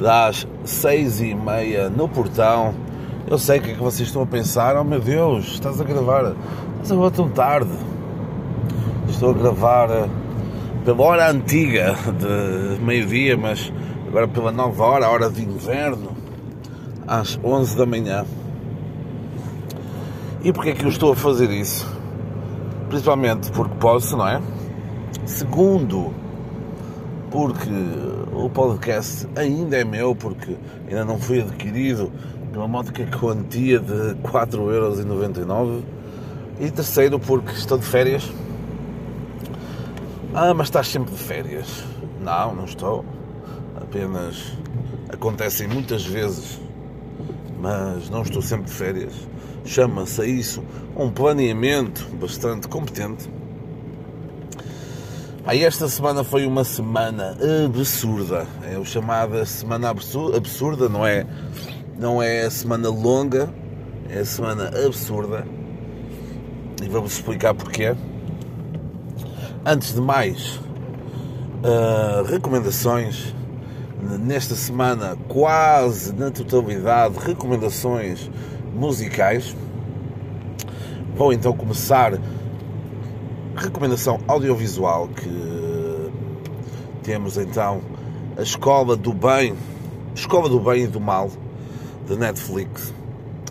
das 0.00 0.46
seis 0.64 1.20
e 1.20 1.34
meia 1.34 1.90
no 1.90 2.08
portão. 2.08 2.72
Eu 3.26 3.38
sei 3.38 3.58
o 3.58 3.62
que 3.62 3.72
é 3.72 3.74
que 3.74 3.82
vocês 3.82 4.06
estão 4.06 4.22
a 4.22 4.26
pensar. 4.26 4.76
Oh 4.76 4.84
meu 4.84 5.00
Deus, 5.00 5.54
estás 5.54 5.80
a 5.80 5.84
gravar, 5.84 6.36
estás 6.74 6.92
a 6.92 6.94
gravar 6.94 7.10
tão 7.10 7.28
tarde. 7.28 7.72
Estou 9.08 9.30
a 9.30 9.32
gravar 9.32 9.90
eh, 9.90 10.08
pela 10.84 11.02
hora 11.02 11.28
antiga 11.28 11.96
de 12.16 12.78
meio-dia, 12.84 13.36
mas 13.36 13.72
agora 14.06 14.28
pela 14.28 14.52
nova 14.52 14.84
hora, 14.84 15.10
hora 15.10 15.28
de 15.28 15.42
inverno, 15.42 16.12
às 17.04 17.36
11 17.42 17.76
da 17.76 17.84
manhã. 17.84 18.24
E 20.44 20.52
porquê 20.52 20.70
é 20.70 20.74
que 20.74 20.84
eu 20.84 20.88
estou 20.88 21.10
a 21.10 21.16
fazer 21.16 21.50
isso? 21.50 22.00
Principalmente 22.92 23.50
porque 23.52 23.74
posso, 23.76 24.18
não 24.18 24.28
é? 24.28 24.38
Segundo, 25.24 26.12
porque 27.30 27.70
o 28.34 28.50
podcast 28.50 29.26
ainda 29.34 29.78
é 29.78 29.82
meu, 29.82 30.14
porque 30.14 30.58
ainda 30.86 31.02
não 31.02 31.18
foi 31.18 31.40
adquirido 31.40 32.12
pela 32.52 32.68
módica 32.68 33.06
quantia 33.18 33.78
de 33.78 34.14
4,99€. 34.16 35.82
E 36.60 36.70
terceiro, 36.70 37.18
porque 37.18 37.52
estou 37.52 37.78
de 37.78 37.86
férias. 37.86 38.30
Ah, 40.34 40.52
mas 40.52 40.66
estás 40.66 40.88
sempre 40.88 41.14
de 41.14 41.18
férias. 41.18 41.84
Não, 42.20 42.54
não 42.54 42.66
estou. 42.66 43.06
Apenas 43.74 44.52
acontecem 45.08 45.66
muitas 45.66 46.04
vezes, 46.04 46.60
mas 47.58 48.10
não 48.10 48.20
estou 48.20 48.42
sempre 48.42 48.66
de 48.66 48.72
férias 48.72 49.32
chama-se 49.64 50.20
a 50.20 50.26
isso 50.26 50.62
um 50.96 51.10
planeamento 51.10 52.06
bastante 52.20 52.68
competente. 52.68 53.30
Aí 55.44 55.64
esta 55.64 55.88
semana 55.88 56.22
foi 56.22 56.46
uma 56.46 56.62
semana 56.62 57.36
absurda, 57.66 58.46
é 58.70 58.78
o 58.78 58.84
chamada 58.84 59.44
semana 59.44 59.90
absurda, 59.90 60.88
não 60.88 61.04
é, 61.04 61.26
não 61.98 62.22
é 62.22 62.42
a 62.42 62.50
semana 62.50 62.88
longa, 62.88 63.52
é 64.08 64.20
a 64.20 64.24
semana 64.24 64.68
absurda. 64.86 65.44
E 66.80 66.88
vamos 66.88 67.14
explicar 67.14 67.54
porquê. 67.54 67.94
Antes 69.64 69.94
de 69.94 70.00
mais, 70.00 70.60
uh, 71.62 72.22
recomendações. 72.24 73.34
Nesta 74.20 74.56
semana, 74.56 75.16
quase 75.28 76.12
na 76.12 76.30
totalidade, 76.30 77.16
recomendações 77.18 78.28
musicais. 78.72 79.54
Vou 81.16 81.32
então 81.32 81.52
começar 81.52 82.18
recomendação 83.56 84.18
audiovisual 84.26 85.08
que 85.08 86.10
temos 87.02 87.36
então 87.36 87.82
a 88.36 88.42
Escola 88.42 88.96
do 88.96 89.12
Bem, 89.12 89.54
Escola 90.14 90.48
do 90.48 90.58
Bem 90.58 90.84
e 90.84 90.86
do 90.86 91.00
Mal 91.00 91.30
de 92.06 92.16
Netflix, 92.16 92.92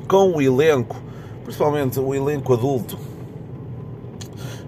com 0.07 0.33
o 0.33 0.41
elenco, 0.41 0.97
principalmente 1.43 1.99
o 1.99 2.15
elenco 2.15 2.53
adulto, 2.53 2.97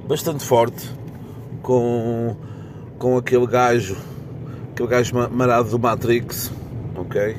bastante 0.07 0.45
forte, 0.45 0.89
com, 1.61 2.35
com 2.99 3.17
aquele 3.17 3.47
gajo, 3.47 3.97
aquele 4.71 4.89
gajo 4.89 5.29
marado 5.31 5.69
do 5.69 5.79
Matrix, 5.79 6.51
ok? 6.95 7.35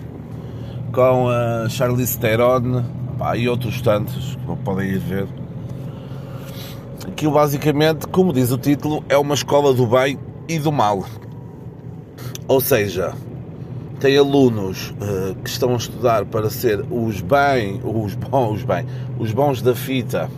Com 0.92 1.28
a 1.28 1.68
Charlize 1.68 2.18
Theron, 2.18 2.84
Pá, 3.24 3.38
e 3.38 3.48
outros 3.48 3.80
tantos 3.80 4.36
que 4.36 4.56
podem 4.56 4.86
ir 4.86 4.98
ver. 4.98 5.26
Aquilo 7.08 7.32
basicamente, 7.32 8.06
como 8.06 8.34
diz 8.34 8.52
o 8.52 8.58
título, 8.58 9.02
é 9.08 9.16
uma 9.16 9.32
escola 9.32 9.72
do 9.72 9.86
bem 9.86 10.18
e 10.46 10.58
do 10.58 10.70
mal. 10.70 11.02
Ou 12.46 12.60
seja, 12.60 13.14
tem 13.98 14.18
alunos 14.18 14.90
uh, 14.90 15.34
que 15.36 15.48
estão 15.48 15.72
a 15.72 15.76
estudar 15.76 16.26
para 16.26 16.50
ser 16.50 16.84
os 16.90 17.22
bem, 17.22 17.80
os 17.82 18.14
bons, 18.14 18.62
bem, 18.62 18.84
os 19.18 19.32
bons 19.32 19.62
da 19.62 19.74
fita 19.74 20.28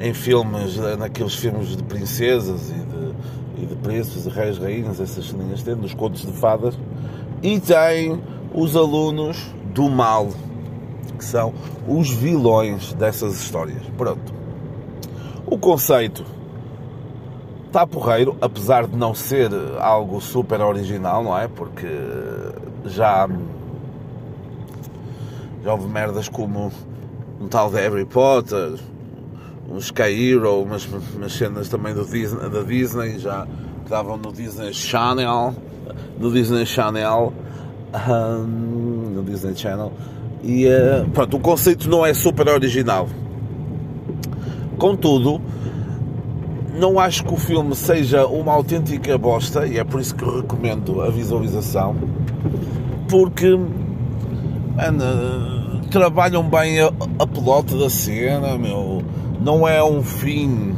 em 0.00 0.12
filmes, 0.12 0.76
eh, 0.80 0.96
naqueles 0.96 1.36
filmes 1.36 1.76
de 1.76 1.82
princesas 1.84 2.70
e 2.70 2.74
de, 2.74 3.62
e 3.62 3.66
de 3.66 3.76
príncipes, 3.76 4.24
de 4.24 4.30
reis, 4.30 4.58
rainhas, 4.58 5.00
essas 5.00 5.28
ceninhas 5.28 5.62
tendo, 5.62 5.82
nos 5.82 5.94
contos 5.94 6.26
de 6.26 6.32
fadas, 6.32 6.76
e 7.40 7.60
tem 7.60 8.20
os 8.52 8.74
alunos 8.74 9.54
do 9.72 9.88
mal, 9.88 10.28
que 11.24 11.30
são 11.30 11.54
os 11.88 12.10
vilões 12.10 12.92
dessas 12.92 13.34
histórias. 13.34 13.82
Pronto. 13.96 14.32
O 15.46 15.58
conceito 15.58 16.24
está 17.66 17.86
porreiro, 17.86 18.36
apesar 18.40 18.86
de 18.86 18.94
não 18.96 19.14
ser 19.14 19.50
algo 19.80 20.20
super 20.20 20.60
original, 20.60 21.24
não 21.24 21.36
é? 21.36 21.48
Porque 21.48 21.88
já, 22.84 23.28
já 25.62 25.72
houve 25.72 25.88
merdas 25.88 26.28
como 26.28 26.70
um 27.40 27.48
tal 27.48 27.70
de 27.70 27.76
Harry 27.76 28.04
Potter, 28.04 28.74
um 29.68 29.78
Sky 29.78 30.32
Hero, 30.32 30.62
umas, 30.62 30.86
umas 31.16 31.32
cenas 31.32 31.68
também 31.68 31.94
do 31.94 32.04
Disney, 32.04 32.48
da 32.48 32.62
Disney, 32.62 33.18
já 33.18 33.46
que 33.46 33.84
estavam 33.84 34.16
no 34.18 34.30
Disney 34.30 34.72
Channel, 34.72 35.54
no 36.18 36.30
Disney 36.30 36.66
Channel, 36.66 37.32
um, 38.08 39.10
no 39.14 39.22
Disney 39.22 39.56
Channel, 39.56 39.90
e 40.44 40.66
uh, 40.66 41.08
pronto, 41.10 41.38
o 41.38 41.40
conceito 41.40 41.88
não 41.88 42.04
é 42.04 42.12
super 42.12 42.46
original. 42.48 43.08
Contudo, 44.76 45.40
não 46.78 47.00
acho 47.00 47.24
que 47.24 47.32
o 47.32 47.36
filme 47.36 47.74
seja 47.74 48.26
uma 48.26 48.52
autêntica 48.52 49.16
bosta, 49.16 49.66
e 49.66 49.78
é 49.78 49.84
por 49.84 50.00
isso 50.00 50.14
que 50.14 50.24
recomendo 50.24 51.00
a 51.00 51.08
visualização, 51.08 51.96
porque 53.08 53.56
man, 54.76 54.98
trabalham 55.90 56.42
bem 56.42 56.80
a, 56.80 56.92
a 57.18 57.26
pelota 57.26 57.78
da 57.78 57.88
cena, 57.88 58.58
meu. 58.58 59.02
Não 59.40 59.66
é 59.66 59.82
um 59.82 60.02
fim. 60.02 60.74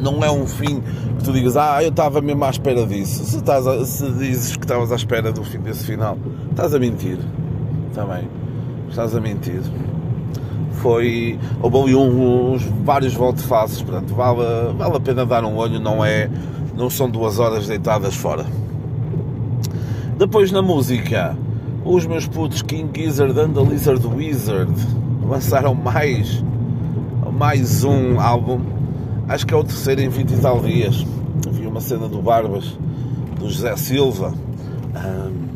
Não 0.00 0.22
é 0.22 0.30
um 0.30 0.46
fim 0.46 0.80
que 1.18 1.24
tu 1.24 1.32
digas, 1.32 1.56
ah, 1.56 1.82
eu 1.82 1.90
estava 1.90 2.20
mesmo 2.20 2.44
à 2.44 2.50
espera 2.50 2.86
disso. 2.86 3.24
Se, 3.24 3.36
estás 3.38 3.66
a, 3.66 3.84
se 3.84 4.08
dizes 4.12 4.56
que 4.56 4.64
estavas 4.64 4.92
à 4.92 4.96
espera 4.96 5.32
do 5.32 5.42
fim 5.44 5.58
desse 5.58 5.84
final, 5.84 6.16
estás 6.50 6.72
a 6.74 6.78
mentir 6.78 7.18
também. 7.94 8.28
Estás 8.88 9.14
a 9.14 9.20
mentir. 9.20 9.62
Foi. 10.72 11.38
Houve 11.62 11.94
uns 11.94 12.62
vários 12.84 13.14
volte-faces, 13.14 13.82
portanto, 13.82 14.14
vale, 14.14 14.72
vale 14.76 14.96
a 14.96 15.00
pena 15.00 15.26
dar 15.26 15.44
um 15.44 15.56
olho, 15.56 15.78
não 15.78 16.04
é. 16.04 16.30
Não 16.76 16.88
são 16.88 17.10
duas 17.10 17.38
horas 17.38 17.66
deitadas 17.66 18.14
fora. 18.14 18.46
Depois 20.16 20.50
na 20.52 20.62
música, 20.62 21.36
os 21.84 22.06
meus 22.06 22.26
putos 22.26 22.62
King 22.62 22.90
Gizzard 22.94 23.38
and 23.38 23.52
the 23.52 23.62
Lizard 23.62 24.06
Wizard 24.06 24.72
lançaram 25.26 25.74
mais, 25.74 26.44
mais 27.32 27.84
um 27.84 28.20
álbum. 28.20 28.60
Acho 29.28 29.46
que 29.46 29.54
é 29.54 29.56
o 29.56 29.64
terceiro 29.64 30.00
em 30.00 30.08
20 30.08 30.30
e 30.30 30.36
tal 30.38 30.60
dias. 30.60 31.06
Vi 31.50 31.66
uma 31.66 31.80
cena 31.80 32.08
do 32.08 32.20
Barbas, 32.20 32.78
do 33.38 33.48
José 33.48 33.76
Silva. 33.76 34.34
Um, 34.94 35.49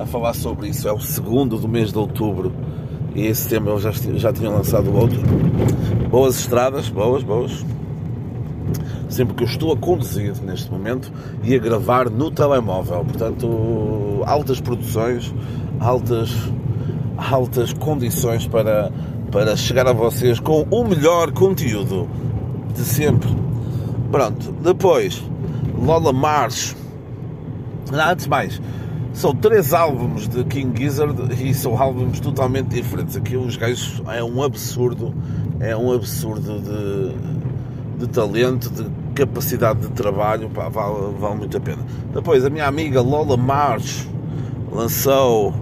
a 0.00 0.06
falar 0.06 0.34
sobre 0.34 0.68
isso. 0.68 0.88
É 0.88 0.92
o 0.92 1.00
segundo 1.00 1.58
do 1.58 1.68
mês 1.68 1.92
de 1.92 1.98
outubro 1.98 2.52
e 3.14 3.26
esse 3.26 3.48
tema 3.48 3.70
eu 3.70 3.78
já, 3.78 3.90
já 3.92 4.32
tinha 4.32 4.50
lançado 4.50 4.94
outro. 4.94 5.20
Boas 6.08 6.38
estradas, 6.40 6.88
boas, 6.88 7.22
boas. 7.22 7.64
Sempre 9.08 9.34
que 9.34 9.42
eu 9.42 9.48
estou 9.48 9.72
a 9.72 9.76
conduzir 9.76 10.34
neste 10.42 10.70
momento 10.70 11.12
e 11.42 11.54
a 11.54 11.58
gravar 11.58 12.08
no 12.08 12.30
telemóvel. 12.30 13.04
Portanto, 13.04 14.22
altas 14.24 14.60
produções, 14.60 15.34
altas, 15.80 16.30
altas 17.16 17.72
condições 17.72 18.46
para, 18.46 18.92
para 19.32 19.56
chegar 19.56 19.88
a 19.88 19.92
vocês 19.92 20.38
com 20.38 20.62
o 20.70 20.84
melhor 20.84 21.32
conteúdo 21.32 22.08
de 22.72 22.82
sempre. 22.82 23.28
Pronto, 24.12 24.52
depois, 24.62 25.22
Lola 25.76 26.12
March. 26.12 26.76
Antes 27.92 28.28
mais, 28.28 28.60
são 29.12 29.34
três 29.34 29.74
álbuns 29.74 30.28
de 30.28 30.44
King 30.44 30.80
Gizzard 30.80 31.16
e 31.42 31.52
são 31.52 31.80
álbuns 31.80 32.20
totalmente 32.20 32.68
diferentes. 32.68 33.16
Aqui 33.16 33.36
os 33.36 33.56
gajos 33.56 34.02
é 34.08 34.22
um 34.22 34.42
absurdo, 34.42 35.14
é 35.58 35.76
um 35.76 35.92
absurdo 35.92 36.60
de, 36.60 38.06
de 38.06 38.08
talento, 38.08 38.70
de 38.70 38.86
capacidade 39.14 39.80
de 39.80 39.88
trabalho, 39.88 40.48
pá, 40.50 40.68
vale, 40.68 41.14
vale 41.18 41.36
muito 41.36 41.56
a 41.56 41.60
pena. 41.60 41.82
Depois 42.14 42.44
a 42.44 42.50
minha 42.50 42.66
amiga 42.66 43.00
Lola 43.00 43.36
March 43.36 44.06
lançou, 44.72 45.52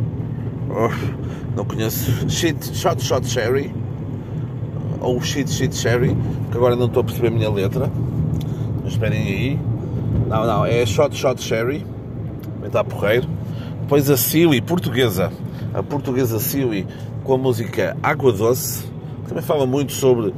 oh, 0.70 1.56
não 1.56 1.64
conheço, 1.64 2.28
Shit, 2.28 2.76
Shot 2.76 3.02
Shot 3.02 3.26
Cherry, 3.26 3.74
ou 5.00 5.20
Shit 5.20 5.50
Shit 5.50 5.74
Cherry, 5.74 6.16
que 6.50 6.56
agora 6.56 6.76
não 6.76 6.86
estou 6.86 7.00
a 7.00 7.04
perceber 7.04 7.28
a 7.28 7.30
minha 7.30 7.50
letra, 7.50 7.90
mas 8.82 8.92
esperem 8.92 9.20
aí. 9.20 9.60
Não, 10.28 10.46
não, 10.46 10.66
é 10.66 10.84
Shot 10.84 11.16
Shot 11.16 11.42
Cherry, 11.42 11.84
está 12.64 12.84
porreiro. 12.84 13.37
Depois 13.88 14.10
a 14.10 14.18
Siwi, 14.18 14.60
portuguesa, 14.60 15.32
a 15.72 15.82
portuguesa 15.82 16.38
Siwi, 16.38 16.86
com 17.24 17.32
a 17.32 17.38
música 17.38 17.96
Água 18.02 18.30
Doce, 18.30 18.84
também 19.26 19.42
fala 19.42 19.64
muito 19.64 19.94
sobre 19.94 20.34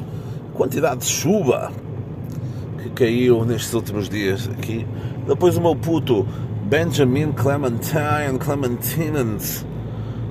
quantidade 0.54 1.00
de 1.00 1.06
chuva 1.06 1.72
caiu 2.94 3.44
nestes 3.44 3.74
últimos 3.74 4.08
dias 4.08 4.48
aqui. 4.56 4.86
Depois 5.26 5.56
o 5.56 5.60
meu 5.60 5.74
puto 5.74 6.24
Benjamin 6.62 7.32
Clementine 7.32 8.38
Clementinans 8.38 9.66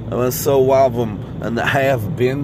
lançou 0.10 0.68
o 0.68 0.74
álbum 0.74 1.18
And 1.42 1.60
I 1.60 1.90
Have 1.90 2.08
Been. 2.16 2.44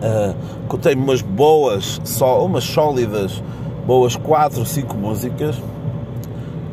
Uh, 0.00 0.34
contém 0.68 0.96
umas 0.96 1.20
boas, 1.20 2.00
só 2.02 2.42
umas 2.46 2.64
sólidas, 2.64 3.42
boas 3.86 4.16
4 4.16 4.60
ou 4.60 4.64
5 4.64 4.96
músicas 4.96 5.62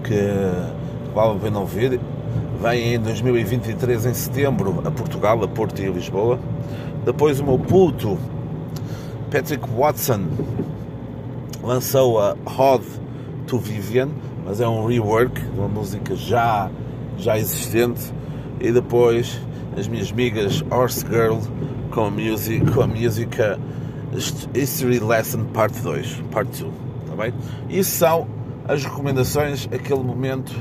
que 0.05 0.15
vale 1.13 1.35
a 1.35 1.39
pena 1.39 1.59
ouvir. 1.59 1.99
Vem 2.61 2.93
em 2.93 2.99
2023, 2.99 4.05
em 4.05 4.13
setembro, 4.13 4.83
a 4.85 4.91
Portugal, 4.91 5.43
a 5.43 5.47
Porto 5.47 5.81
e 5.81 5.87
a 5.87 5.89
Lisboa. 5.89 6.39
Depois 7.03 7.39
o 7.39 7.43
meu 7.43 7.57
puto 7.57 8.19
Patrick 9.31 9.67
Watson 9.75 10.27
lançou 11.63 12.19
a 12.19 12.35
Hod 12.45 12.83
to 13.47 13.57
Vivian, 13.57 14.09
mas 14.45 14.61
é 14.61 14.67
um 14.67 14.85
rework 14.85 15.41
de 15.41 15.59
uma 15.59 15.67
música 15.67 16.15
já, 16.15 16.69
já 17.17 17.35
existente. 17.35 18.13
E 18.59 18.71
depois 18.71 19.41
as 19.75 19.87
minhas 19.87 20.11
amigas 20.11 20.63
Horse 20.69 21.03
Girl 21.09 21.39
com 21.89 22.05
a, 22.05 22.11
music, 22.11 22.69
com 22.69 22.81
a 22.81 22.87
música 22.87 23.59
History 24.53 24.99
Lesson 24.99 25.45
Part 25.45 25.81
2, 25.81 26.21
Part 26.29 26.61
2, 26.61 26.71
tá 27.09 27.15
bem? 27.15 27.33
Isso 27.71 27.97
são 27.97 28.27
as 28.67 28.85
recomendações, 28.85 29.67
aquele 29.73 30.03
momento 30.03 30.53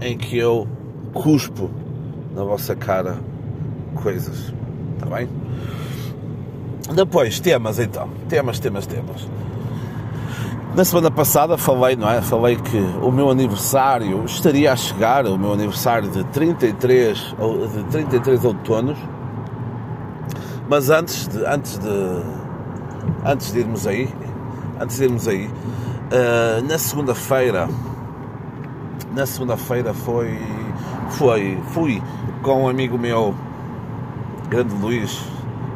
em 0.00 0.16
que 0.16 0.38
eu 0.38 0.66
cuspo 1.12 1.70
na 2.34 2.44
vossa 2.44 2.74
cara 2.74 3.18
coisas, 3.94 4.52
tá 4.98 5.06
bem? 5.06 5.28
Depois, 6.94 7.40
temas 7.40 7.78
então, 7.78 8.08
temas, 8.28 8.58
temas, 8.58 8.86
temas. 8.86 9.28
Na 10.74 10.86
semana 10.86 11.10
passada 11.10 11.58
falei, 11.58 11.96
não 11.96 12.08
é? 12.08 12.22
Falei 12.22 12.56
que 12.56 12.78
o 13.02 13.12
meu 13.12 13.30
aniversário 13.30 14.24
estaria 14.24 14.72
a 14.72 14.76
chegar, 14.76 15.26
o 15.26 15.38
meu 15.38 15.52
aniversário 15.52 16.10
de 16.10 16.24
33, 16.24 17.34
de 17.74 17.84
33 17.90 18.44
outonos. 18.44 18.96
Mas 20.68 20.88
antes 20.88 21.28
de, 21.28 21.44
antes 21.44 21.78
de, 21.78 22.22
antes 23.22 23.52
de 23.52 23.58
irmos 23.58 23.86
aí, 23.86 24.08
antes 24.80 24.96
de 24.96 25.04
irmos 25.04 25.28
aí, 25.28 25.46
uh, 25.46 26.66
na 26.66 26.78
segunda-feira, 26.78 27.68
na 29.14 29.26
segunda-feira 29.26 29.92
foi, 29.92 30.38
foi, 31.12 31.58
fui 31.68 32.02
com 32.42 32.64
um 32.64 32.68
amigo 32.68 32.98
meu, 32.98 33.34
grande 34.48 34.74
Luís, 34.74 35.24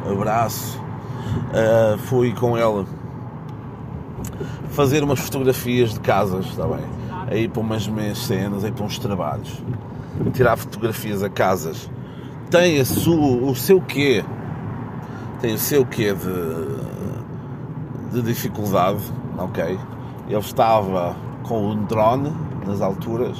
abraço, 0.09 0.79
uh, 1.49 1.97
fui 1.97 2.33
com 2.33 2.57
ele 2.57 2.85
fazer 4.77 5.03
umas 5.03 5.19
fotografias 5.19 5.93
de 5.93 5.99
casas, 5.99 6.45
está 6.45 6.65
bem? 6.67 6.85
Aí 7.29 7.47
para 7.47 7.61
umas 7.61 7.87
meias 7.87 8.19
cenas, 8.19 8.63
aí 8.63 8.71
para 8.71 8.85
uns 8.85 8.99
trabalhos. 8.99 9.59
Tirar 10.33 10.55
fotografias 10.55 11.23
a 11.23 11.29
casas. 11.29 11.89
Tem 12.51 12.79
a 12.79 12.83
o 12.83 13.55
seu 13.55 13.81
quê? 13.81 14.23
Tem 15.41 15.55
o 15.55 15.57
seu 15.57 15.83
quê 15.85 16.13
de, 16.13 16.27
de 18.13 18.21
dificuldade, 18.21 19.01
ok? 19.37 19.77
Ele 20.29 20.39
estava 20.39 21.15
com 21.43 21.71
um 21.71 21.83
drone 21.85 22.31
nas 22.65 22.81
alturas 22.81 23.37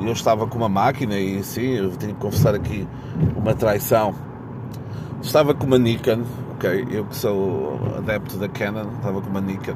e 0.00 0.06
eu 0.06 0.12
estava 0.12 0.46
com 0.46 0.58
uma 0.58 0.68
máquina 0.68 1.18
e 1.18 1.42
sim, 1.42 1.74
eu 1.74 1.90
tenho 1.90 2.14
que 2.14 2.20
confessar 2.20 2.54
aqui 2.54 2.86
uma 3.36 3.54
traição. 3.54 4.14
Estava 5.20 5.52
com 5.52 5.66
uma 5.66 5.78
Nikon, 5.78 6.22
ok, 6.54 6.86
eu 6.90 7.04
que 7.04 7.16
sou 7.16 7.78
adepto 7.96 8.36
da 8.36 8.48
Canon, 8.48 8.86
estava 8.96 9.20
com 9.20 9.28
uma 9.28 9.40
Nikon, 9.40 9.74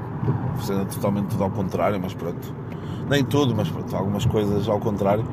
fazendo 0.57 0.87
totalmente 0.87 1.29
tudo 1.31 1.43
ao 1.43 1.51
contrário, 1.51 1.99
mas 2.01 2.15
pronto, 2.15 2.55
nem 3.09 3.25
tudo, 3.25 3.55
mas 3.55 3.69
pronto, 3.69 3.95
algumas 3.97 4.25
coisas 4.25 4.69
ao 4.69 4.79
contrário, 4.79 5.25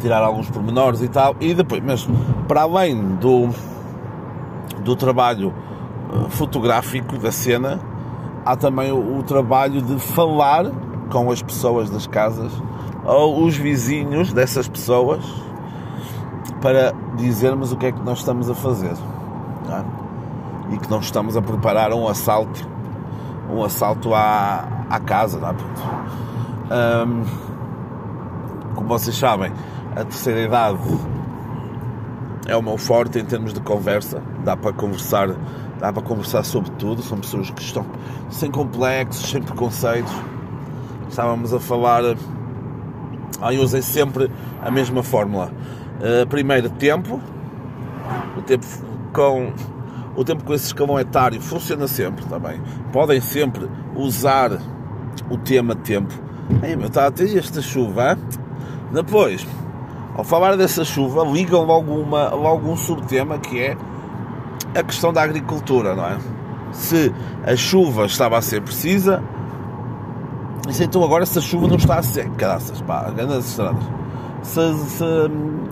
tirar 0.00 0.22
alguns 0.22 0.50
pormenores 0.50 1.00
e 1.00 1.08
tal, 1.08 1.34
e 1.40 1.54
depois, 1.54 1.82
mas 1.82 2.06
para 2.46 2.62
além 2.62 3.16
do, 3.16 3.48
do 4.84 4.94
trabalho 4.94 5.54
eh, 6.12 6.28
fotográfico 6.28 7.16
da 7.16 7.32
cena, 7.32 7.80
há 8.44 8.54
também 8.56 8.92
o, 8.92 9.18
o 9.18 9.22
trabalho 9.22 9.80
de 9.80 9.98
falar 9.98 10.66
com 11.10 11.30
as 11.30 11.42
pessoas 11.42 11.88
das 11.88 12.06
casas 12.06 12.52
ou 13.08 13.42
os 13.42 13.56
vizinhos 13.56 14.34
dessas 14.34 14.68
pessoas 14.68 15.24
para 16.60 16.92
dizermos 17.16 17.72
o 17.72 17.76
que 17.76 17.86
é 17.86 17.92
que 17.92 18.02
nós 18.02 18.18
estamos 18.18 18.50
a 18.50 18.54
fazer 18.54 18.92
é? 18.92 20.74
e 20.74 20.78
que 20.78 20.90
não 20.90 21.00
estamos 21.00 21.34
a 21.34 21.40
preparar 21.40 21.92
um 21.94 22.06
assalto, 22.06 22.68
um 23.50 23.64
assalto 23.64 24.12
à, 24.12 24.68
à 24.90 25.00
casa. 25.00 25.38
É? 26.70 27.04
Um, 27.06 27.24
como 28.74 28.88
vocês 28.88 29.16
sabem, 29.16 29.52
a 29.96 30.04
terceira 30.04 30.42
idade 30.42 30.78
é 32.46 32.54
o 32.54 32.62
meu 32.62 32.76
forte 32.76 33.18
em 33.18 33.24
termos 33.24 33.54
de 33.54 33.60
conversa. 33.60 34.22
Dá 34.44 34.54
para 34.54 34.74
conversar, 34.74 35.28
dá 35.78 35.90
para 35.90 36.02
conversar 36.02 36.44
sobre 36.44 36.70
tudo. 36.72 37.02
São 37.02 37.18
pessoas 37.18 37.48
que 37.50 37.62
estão 37.62 37.86
sem 38.28 38.50
complexos, 38.50 39.30
sem 39.30 39.42
preconceitos. 39.42 40.12
Estávamos 41.08 41.54
a 41.54 41.58
falar. 41.58 42.02
Eu 43.40 43.62
usei 43.62 43.82
sempre 43.82 44.30
a 44.62 44.70
mesma 44.70 45.02
fórmula. 45.02 45.52
Uh, 46.00 46.26
primeiro 46.26 46.70
tempo, 46.70 47.20
o 48.36 48.42
tempo 48.42 48.66
com 49.12 49.52
o 50.16 50.24
tempo 50.24 50.42
com 50.42 50.52
esse 50.52 50.66
escalão 50.66 50.98
etário 50.98 51.40
funciona 51.40 51.86
sempre 51.86 52.24
também. 52.26 52.60
Podem 52.92 53.20
sempre 53.20 53.68
usar 53.94 54.50
o 55.30 55.38
tema 55.38 55.76
tempo. 55.76 56.12
Ei, 56.62 56.74
meu, 56.74 56.88
está 56.88 57.06
a 57.06 57.10
ter 57.10 57.36
esta 57.36 57.62
chuva. 57.62 58.12
Hein? 58.12 58.18
Depois, 58.92 59.46
ao 60.16 60.24
falar 60.24 60.56
dessa 60.56 60.84
chuva, 60.84 61.24
ligam 61.24 61.62
logo, 61.64 61.94
uma, 61.94 62.30
logo 62.30 62.68
um 62.68 62.76
subtema 62.76 63.38
que 63.38 63.60
é 63.60 63.76
a 64.74 64.82
questão 64.82 65.12
da 65.12 65.22
agricultura, 65.22 65.94
não 65.94 66.04
é? 66.04 66.18
Se 66.72 67.12
a 67.44 67.54
chuva 67.54 68.06
estava 68.06 68.36
a 68.36 68.42
ser 68.42 68.60
precisa, 68.60 69.22
então 70.80 71.02
agora 71.02 71.24
se 71.24 71.38
a 71.38 71.42
chuva 71.42 71.66
não 71.66 71.76
está 71.76 71.98
a 71.98 72.02
ser, 72.02 72.28
caraças, 72.30 72.80
pá, 72.82 73.10
grandes 73.10 73.50
estradas 73.50 73.98
se, 74.42 74.60
se, 74.88 75.04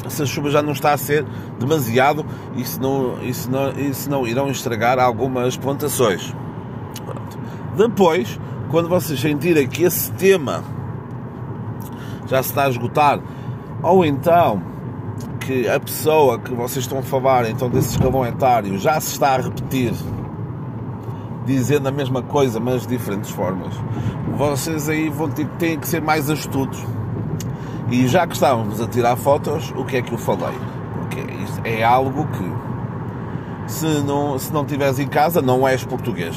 se, 0.08 0.22
a 0.22 0.26
chuva 0.26 0.50
já 0.50 0.62
não 0.62 0.72
está 0.72 0.92
a 0.92 0.96
ser 0.96 1.24
demasiado 1.58 2.24
e 2.56 2.64
se 2.64 2.80
não, 2.80 3.16
se 3.32 3.50
não, 3.50 3.92
se 3.92 4.10
não 4.10 4.26
irão 4.26 4.50
estragar 4.50 4.98
algumas 4.98 5.56
plantações. 5.56 6.34
Depois, 7.76 8.38
quando 8.70 8.88
vocês 8.88 9.20
sentirem 9.20 9.68
que 9.68 9.84
esse 9.84 10.10
tema 10.12 10.64
já 12.26 12.42
se 12.42 12.50
está 12.50 12.64
a 12.64 12.68
esgotar, 12.68 13.20
ou 13.82 14.04
então 14.04 14.62
que 15.40 15.68
a 15.68 15.78
pessoa 15.78 16.38
que 16.38 16.52
vocês 16.52 16.84
estão 16.84 16.98
a 16.98 17.02
falar, 17.02 17.48
então 17.48 17.70
desse 17.70 17.90
escalão 17.90 18.26
etário, 18.26 18.78
já 18.78 18.98
se 19.00 19.12
está 19.12 19.34
a 19.34 19.36
repetir, 19.36 19.92
dizendo 21.46 21.88
a 21.88 21.92
mesma 21.92 22.22
coisa, 22.22 22.60
mas 22.60 22.82
de 22.82 22.88
diferentes 22.88 23.30
formas, 23.30 23.72
vocês 24.36 24.88
aí 24.88 25.08
vão 25.08 25.30
ter, 25.30 25.46
têm 25.58 25.78
que 25.78 25.88
ser 25.88 26.02
mais 26.02 26.28
astutos 26.28 26.84
e 27.90 28.08
já 28.08 28.26
que 28.26 28.34
estávamos 28.34 28.80
a 28.80 28.88
tirar 28.88 29.14
fotos, 29.16 29.72
o 29.76 29.84
que 29.84 29.96
é 29.96 30.02
que 30.02 30.12
eu 30.12 30.18
falei? 30.18 30.54
Porque 30.94 31.24
é 31.62 31.84
algo 31.84 32.26
que, 32.26 33.72
se 33.72 33.86
não, 34.02 34.36
se 34.38 34.52
não 34.52 34.64
tiveres 34.64 34.98
em 34.98 35.06
casa, 35.06 35.40
não 35.40 35.66
és 35.66 35.84
português. 35.84 36.36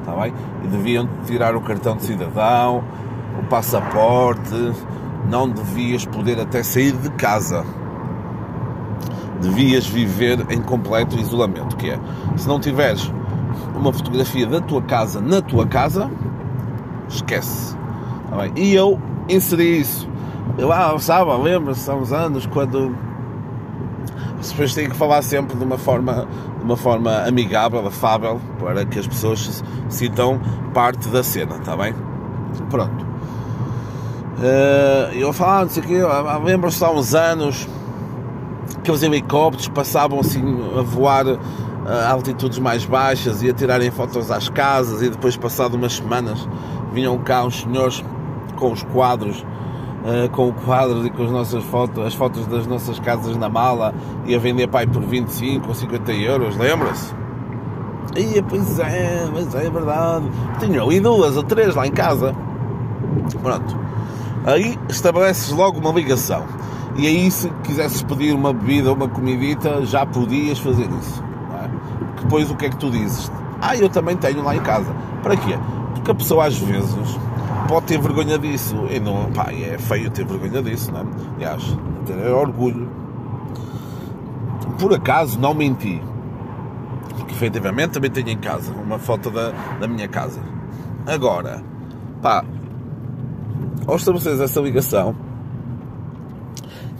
Está 0.00 0.12
bem? 0.16 0.32
E 0.64 0.68
deviam 0.68 1.06
tirar 1.26 1.54
o 1.54 1.60
cartão 1.60 1.94
de 1.94 2.04
cidadão, 2.04 2.82
o 3.38 3.44
passaporte, 3.48 4.72
não 5.28 5.46
devias 5.50 6.06
poder 6.06 6.40
até 6.40 6.62
sair 6.62 6.92
de 6.92 7.10
casa. 7.10 7.66
Devias 9.42 9.86
viver 9.86 10.46
em 10.50 10.62
completo 10.62 11.18
isolamento, 11.18 11.76
que 11.76 11.90
é, 11.90 11.98
se 12.36 12.48
não 12.48 12.58
tiveres 12.58 13.12
uma 13.74 13.92
fotografia 13.92 14.46
da 14.46 14.60
tua 14.60 14.82
casa 14.82 15.20
na 15.20 15.40
tua 15.40 15.66
casa, 15.66 16.10
esquece. 17.08 17.76
Tá? 18.30 18.48
E 18.56 18.74
eu 18.74 19.00
inseri 19.28 19.80
isso 19.80 20.08
eu, 20.58 20.72
ah, 20.72 20.98
sabe, 20.98 21.30
lembra-se 21.42 21.88
há 21.90 21.94
uns 21.94 22.12
anos 22.12 22.44
quando 22.46 22.94
depois 24.48 24.74
tem 24.74 24.88
que 24.88 24.96
falar 24.96 25.22
sempre 25.22 25.56
de 25.56 25.64
uma 25.64 25.78
forma 25.78 26.26
de 26.58 26.64
uma 26.64 26.76
forma 26.76 27.24
amigável, 27.24 27.86
afável, 27.86 28.40
para 28.58 28.84
que 28.84 28.98
as 28.98 29.06
pessoas 29.06 29.38
se 29.40 29.62
sintam 29.88 30.40
parte 30.74 31.08
da 31.08 31.22
cena, 31.22 31.54
está 31.56 31.76
bem? 31.76 31.94
Pronto. 32.68 33.06
Uh, 34.38 35.14
eu 35.14 35.32
falo, 35.32 35.62
não 35.62 35.70
sei 35.70 35.82
o 35.82 35.86
quê, 35.86 36.00
lembro-se 36.44 36.84
há 36.84 36.90
uns 36.90 37.14
anos 37.14 37.68
que 38.82 38.90
os 38.90 39.02
helicópteros 39.02 39.68
passavam 39.68 40.18
assim 40.18 40.42
a 40.76 40.82
voar 40.82 41.24
a 41.88 42.10
altitudes 42.10 42.58
mais 42.58 42.84
baixas 42.84 43.42
e 43.42 43.48
a 43.48 43.52
tirarem 43.52 43.90
fotos 43.90 44.30
às 44.30 44.48
casas 44.48 45.02
e 45.02 45.08
depois 45.08 45.36
passado 45.36 45.74
umas 45.74 45.94
semanas 45.94 46.46
vinham 46.92 47.16
cá 47.18 47.44
uns 47.44 47.60
senhores 47.62 48.04
com 48.56 48.72
os 48.72 48.82
quadros 48.82 49.44
uh, 50.04 50.28
com 50.30 50.52
quadros 50.52 51.06
e 51.06 51.10
com 51.10 51.24
as 51.24 51.30
nossas 51.30 51.64
fotos, 51.64 52.04
as 52.04 52.14
fotos 52.14 52.46
das 52.46 52.66
nossas 52.66 52.98
casas 52.98 53.36
na 53.36 53.48
mala 53.48 53.94
e 54.26 54.34
a 54.34 54.38
vender 54.38 54.68
pai 54.68 54.86
por 54.86 55.02
25 55.02 55.68
ou 55.68 55.74
50 55.74 56.12
euros, 56.12 56.56
lembra-se? 56.56 57.14
Ia, 58.16 58.42
pois 58.42 58.78
é, 58.78 59.28
mas 59.32 59.54
é 59.54 59.70
verdade. 59.70 60.26
Tinha 60.58 60.82
ali 60.82 60.98
duas 60.98 61.36
ou 61.36 61.42
três 61.42 61.74
lá 61.74 61.86
em 61.86 61.92
casa. 61.92 62.34
Pronto. 63.42 63.76
Aí 64.46 64.78
estabeleces 64.88 65.50
logo 65.50 65.78
uma 65.78 65.92
ligação. 65.92 66.44
E 66.96 67.06
aí, 67.06 67.30
se 67.30 67.48
quisesses 67.62 68.02
pedir 68.02 68.34
uma 68.34 68.52
bebida 68.52 68.88
ou 68.88 68.96
uma 68.96 69.08
comidita, 69.08 69.84
já 69.84 70.04
podias 70.04 70.58
fazer 70.58 70.88
isso. 71.00 71.22
É? 72.18 72.22
Depois, 72.22 72.50
o 72.50 72.56
que 72.56 72.66
é 72.66 72.70
que 72.70 72.76
tu 72.76 72.90
dizes? 72.90 73.30
Ah, 73.60 73.76
eu 73.76 73.88
também 73.88 74.16
tenho 74.16 74.42
lá 74.42 74.54
em 74.54 74.60
casa. 74.60 74.92
Para 75.22 75.36
quê? 75.36 75.58
Porque 75.94 76.10
a 76.10 76.14
pessoa, 76.14 76.46
às 76.46 76.58
vezes, 76.58 77.18
pode 77.66 77.86
ter 77.86 78.00
vergonha 78.00 78.38
disso. 78.38 78.76
E 78.90 79.00
não, 79.00 79.30
pá, 79.32 79.52
é 79.52 79.78
feio 79.78 80.10
ter 80.10 80.24
vergonha 80.24 80.62
disso, 80.62 80.92
não 80.92 81.00
é? 81.00 81.04
Aliás, 81.36 81.76
ter 82.06 82.16
orgulho. 82.30 82.88
Por 84.78 84.94
acaso, 84.94 85.38
não 85.38 85.54
menti. 85.54 86.00
Porque, 87.16 87.32
efetivamente, 87.32 87.92
também 87.92 88.10
tenho 88.10 88.28
em 88.28 88.38
casa 88.38 88.72
uma 88.72 88.98
foto 88.98 89.30
da, 89.30 89.52
da 89.80 89.88
minha 89.88 90.08
casa. 90.08 90.40
Agora, 91.06 91.62
pá, 92.22 92.44
ao 93.86 93.96
estabeleceres 93.96 94.40
essa 94.40 94.60
ligação, 94.60 95.16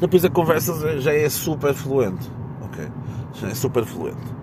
depois 0.00 0.24
a 0.24 0.30
conversa 0.30 1.00
já 1.00 1.12
é 1.12 1.28
super 1.28 1.74
fluente. 1.74 2.30
Ok? 2.62 2.88
Já 3.34 3.48
é 3.48 3.54
super 3.54 3.84
fluente. 3.84 4.37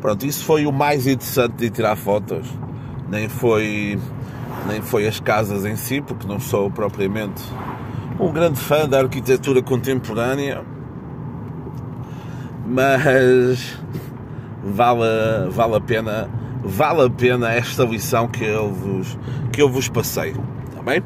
Pronto, 0.00 0.26
isso 0.26 0.44
foi 0.44 0.66
o 0.66 0.72
mais 0.72 1.06
interessante 1.06 1.54
de 1.56 1.70
tirar 1.70 1.96
fotos. 1.96 2.46
Nem 3.08 3.28
foi, 3.28 3.98
nem 4.66 4.80
foi 4.82 5.06
as 5.06 5.20
casas 5.20 5.64
em 5.64 5.76
si, 5.76 6.00
porque 6.00 6.26
não 6.26 6.38
sou 6.38 6.70
propriamente 6.70 7.42
um 8.18 8.32
grande 8.32 8.58
fã 8.58 8.88
da 8.88 9.00
arquitetura 9.00 9.62
contemporânea. 9.62 10.62
Mas 12.66 13.78
vale, 14.62 15.48
vale 15.50 15.76
a 15.76 15.80
pena 15.80 16.30
vale 16.62 17.06
a 17.06 17.10
pena 17.10 17.52
esta 17.52 17.84
lição 17.84 18.28
que 18.28 18.44
eu 18.44 18.72
vos, 18.72 19.18
que 19.52 19.62
eu 19.62 19.68
vos 19.68 19.88
passei. 19.88 20.34
Está 20.68 20.82
bem? 20.82 21.02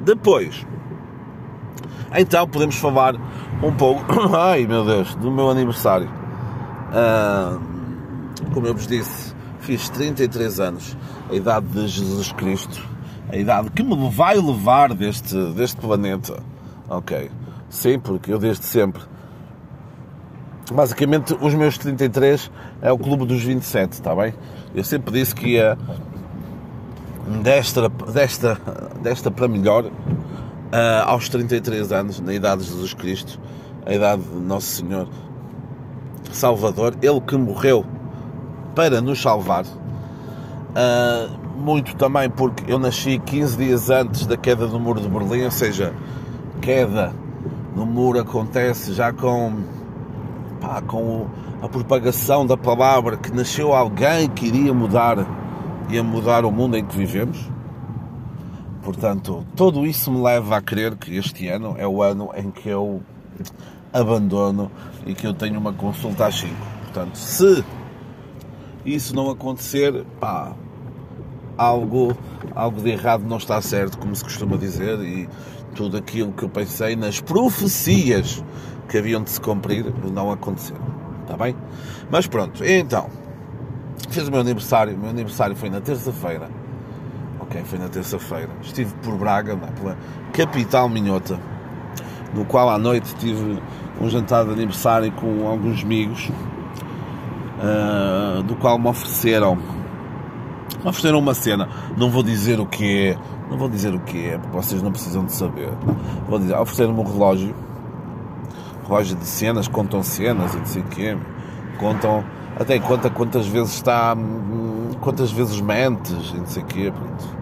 Depois, 0.00 0.66
então 2.14 2.46
podemos 2.48 2.76
falar 2.76 3.14
um 3.62 3.72
pouco, 3.72 4.04
ai 4.36 4.66
meu 4.66 4.84
Deus, 4.84 5.14
do 5.16 5.30
meu 5.30 5.50
aniversário. 5.50 6.08
Uh, 6.90 7.69
como 8.52 8.66
eu 8.66 8.74
vos 8.74 8.86
disse, 8.86 9.34
fiz 9.60 9.88
33 9.88 10.60
anos, 10.60 10.96
a 11.30 11.34
idade 11.34 11.66
de 11.66 11.86
Jesus 11.86 12.32
Cristo, 12.32 12.86
a 13.30 13.36
idade 13.36 13.70
que 13.70 13.82
me 13.82 14.10
vai 14.10 14.36
levar 14.36 14.92
deste, 14.94 15.36
deste 15.52 15.76
planeta. 15.76 16.42
Ok, 16.88 17.30
sim, 17.68 17.98
porque 17.98 18.32
eu 18.32 18.38
desde 18.38 18.64
sempre. 18.64 19.02
Basicamente, 20.72 21.36
os 21.40 21.54
meus 21.54 21.78
33 21.78 22.50
é 22.82 22.92
o 22.92 22.98
clube 22.98 23.26
dos 23.26 23.42
27, 23.42 23.92
está 23.92 24.14
bem? 24.14 24.34
Eu 24.74 24.84
sempre 24.84 25.12
disse 25.12 25.34
que 25.34 25.50
ia 25.50 25.76
desta, 27.42 27.88
desta, 27.88 28.60
desta 29.02 29.30
para 29.30 29.48
melhor 29.48 29.84
uh, 29.84 29.90
aos 31.06 31.28
33 31.28 31.92
anos, 31.92 32.20
na 32.20 32.34
idade 32.34 32.62
de 32.62 32.68
Jesus 32.68 32.94
Cristo, 32.94 33.40
a 33.84 33.92
idade 33.92 34.22
de 34.22 34.36
Nosso 34.36 34.66
Senhor 34.66 35.08
Salvador, 36.32 36.94
Ele 37.02 37.20
que 37.20 37.36
morreu 37.36 37.84
para 38.74 39.00
nos 39.00 39.20
salvar. 39.20 39.64
Uh, 39.64 41.40
muito 41.58 41.94
também 41.96 42.30
porque 42.30 42.72
eu 42.72 42.78
nasci 42.78 43.18
15 43.18 43.56
dias 43.56 43.90
antes 43.90 44.26
da 44.26 44.36
queda 44.36 44.66
do 44.66 44.78
muro 44.80 45.00
de 45.00 45.08
Berlim, 45.08 45.44
ou 45.44 45.50
seja, 45.50 45.92
queda 46.60 47.12
do 47.74 47.84
muro 47.84 48.20
acontece 48.20 48.94
já 48.94 49.12
com, 49.12 49.62
pá, 50.60 50.80
com 50.82 51.26
a 51.62 51.68
propagação 51.68 52.46
da 52.46 52.56
palavra 52.56 53.16
que 53.16 53.30
nasceu 53.30 53.72
alguém 53.72 54.28
que 54.28 54.46
iria 54.46 54.72
mudar, 54.72 55.26
ia 55.88 56.02
mudar 56.02 56.44
o 56.44 56.50
mundo 56.50 56.76
em 56.76 56.84
que 56.84 56.96
vivemos. 56.96 57.50
Portanto, 58.82 59.44
tudo 59.54 59.86
isso 59.86 60.10
me 60.10 60.22
leva 60.22 60.56
a 60.56 60.62
crer 60.62 60.96
que 60.96 61.16
este 61.16 61.48
ano 61.48 61.74
é 61.78 61.86
o 61.86 62.02
ano 62.02 62.30
em 62.34 62.50
que 62.50 62.68
eu 62.68 63.02
abandono 63.92 64.70
e 65.04 65.14
que 65.14 65.26
eu 65.26 65.34
tenho 65.34 65.58
uma 65.58 65.72
consulta 65.72 66.26
às 66.26 66.36
5. 66.36 66.54
Portanto, 66.84 67.16
se 67.16 67.64
isso 68.94 69.14
não 69.14 69.30
acontecer, 69.30 70.04
pá, 70.18 70.52
algo, 71.56 72.16
algo 72.54 72.80
de 72.80 72.90
errado 72.90 73.24
não 73.26 73.36
está 73.36 73.60
certo, 73.60 73.98
como 73.98 74.14
se 74.14 74.24
costuma 74.24 74.56
dizer, 74.56 74.98
e 75.00 75.28
tudo 75.74 75.96
aquilo 75.96 76.32
que 76.32 76.44
eu 76.44 76.48
pensei 76.48 76.96
nas 76.96 77.20
profecias 77.20 78.42
que 78.88 78.98
haviam 78.98 79.22
de 79.22 79.30
se 79.30 79.40
cumprir 79.40 79.92
não 80.12 80.30
aconteceram. 80.30 80.82
Está 81.22 81.36
bem? 81.36 81.54
Mas 82.10 82.26
pronto, 82.26 82.64
então, 82.64 83.08
fiz 84.08 84.26
o 84.26 84.30
meu 84.30 84.40
aniversário. 84.40 84.94
O 84.96 84.98
meu 84.98 85.10
aniversário 85.10 85.54
foi 85.54 85.70
na 85.70 85.80
terça-feira 85.80 86.48
ok, 87.50 87.62
foi 87.64 87.78
na 87.78 87.88
terça-feira. 87.88 88.48
Estive 88.62 88.94
por 89.02 89.16
Braga, 89.16 89.56
pela 89.56 89.96
capital 90.32 90.88
minhota, 90.88 91.38
no 92.32 92.44
qual 92.44 92.70
à 92.70 92.78
noite 92.78 93.14
tive 93.16 93.60
um 94.00 94.08
jantar 94.08 94.44
de 94.44 94.52
aniversário 94.52 95.10
com 95.12 95.46
alguns 95.46 95.82
amigos, 95.82 96.30
uh, 97.60 98.42
do 98.42 98.56
qual 98.56 98.78
me 98.78 98.88
ofereceram, 98.88 99.56
me 99.56 100.88
ofereceram 100.88 101.18
uma 101.18 101.34
cena. 101.34 101.68
Não 101.96 102.10
vou 102.10 102.22
dizer 102.22 102.60
o 102.60 102.66
que 102.66 103.08
é, 103.08 103.18
não 103.50 103.58
vou 103.58 103.68
dizer 103.68 103.94
o 103.94 104.00
que 104.00 104.26
é, 104.26 104.38
porque 104.38 104.56
vocês 104.56 104.82
não 104.82 104.90
precisam 104.90 105.24
de 105.24 105.32
saber. 105.32 105.70
Vou 106.28 106.38
dizer, 106.38 106.54
ofereceram-me 106.56 107.00
um 107.00 107.04
relógio, 107.04 107.54
relógio 108.86 109.16
de 109.16 109.24
cenas, 109.24 109.68
contam 109.68 110.02
cenas 110.02 110.54
e 110.54 110.58
não 110.58 110.66
sei 110.66 110.82
o 110.82 110.86
quê, 110.86 111.16
contam 111.78 112.24
até 112.58 112.78
conta 112.78 113.08
quantas 113.08 113.46
vezes 113.46 113.74
está 113.74 114.14
quantas 115.00 115.30
vezes 115.30 115.60
mentes 115.60 116.32
e 116.34 116.36
não 116.36 116.46
sei 116.46 116.62
o 116.62 116.66
quê 116.66 116.92
pronto 116.94 117.40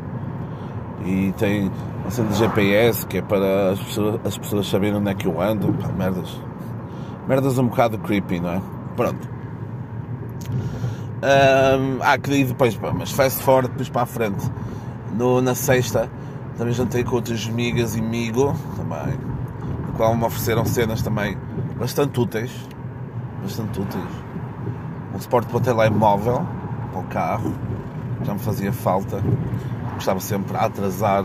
e 1.04 1.32
tem 1.38 1.70
uma 2.02 2.10
cena 2.10 2.28
de 2.28 2.36
GPS 2.36 3.06
que 3.06 3.18
é 3.18 3.22
para 3.22 3.70
as 3.70 3.80
pessoas, 3.80 4.20
as 4.24 4.38
pessoas 4.38 4.68
saberem 4.68 4.96
onde 4.96 5.10
é 5.10 5.14
que 5.14 5.26
eu 5.26 5.40
ando. 5.40 5.72
Pá, 5.74 5.88
merdas. 5.88 6.40
Merdas 7.26 7.58
um 7.58 7.68
bocado 7.68 7.98
creepy, 7.98 8.40
não 8.40 8.50
é? 8.50 8.62
Pronto. 8.96 9.37
Ah, 11.22 12.18
queria 12.18 12.46
depois, 12.46 12.78
mas 12.94 13.10
fast 13.10 13.42
forward 13.42 13.68
depois 13.68 13.88
para 13.88 14.02
a 14.02 14.06
frente. 14.06 14.44
No, 15.14 15.40
na 15.40 15.54
sexta 15.54 16.10
também 16.56 16.72
jantei 16.72 17.04
com 17.04 17.16
outras 17.16 17.46
amigas 17.48 17.96
e 17.96 18.00
amigo 18.00 18.54
também, 18.76 19.18
no 19.86 19.92
qual 19.96 20.14
me 20.14 20.24
ofereceram 20.24 20.64
cenas 20.64 21.02
também 21.02 21.36
bastante 21.78 22.18
úteis. 22.20 22.52
Bastante 23.42 23.80
úteis. 23.80 24.04
Um 25.14 25.20
suporte 25.20 25.48
para 25.48 25.56
o 25.56 25.60
telemóvel, 25.60 26.46
para 26.92 27.00
o 27.00 27.04
carro, 27.04 27.54
já 28.24 28.34
me 28.34 28.40
fazia 28.40 28.72
falta 28.72 29.22
estava 29.98 30.20
sempre 30.20 30.56
a 30.56 30.64
atrasar 30.64 31.24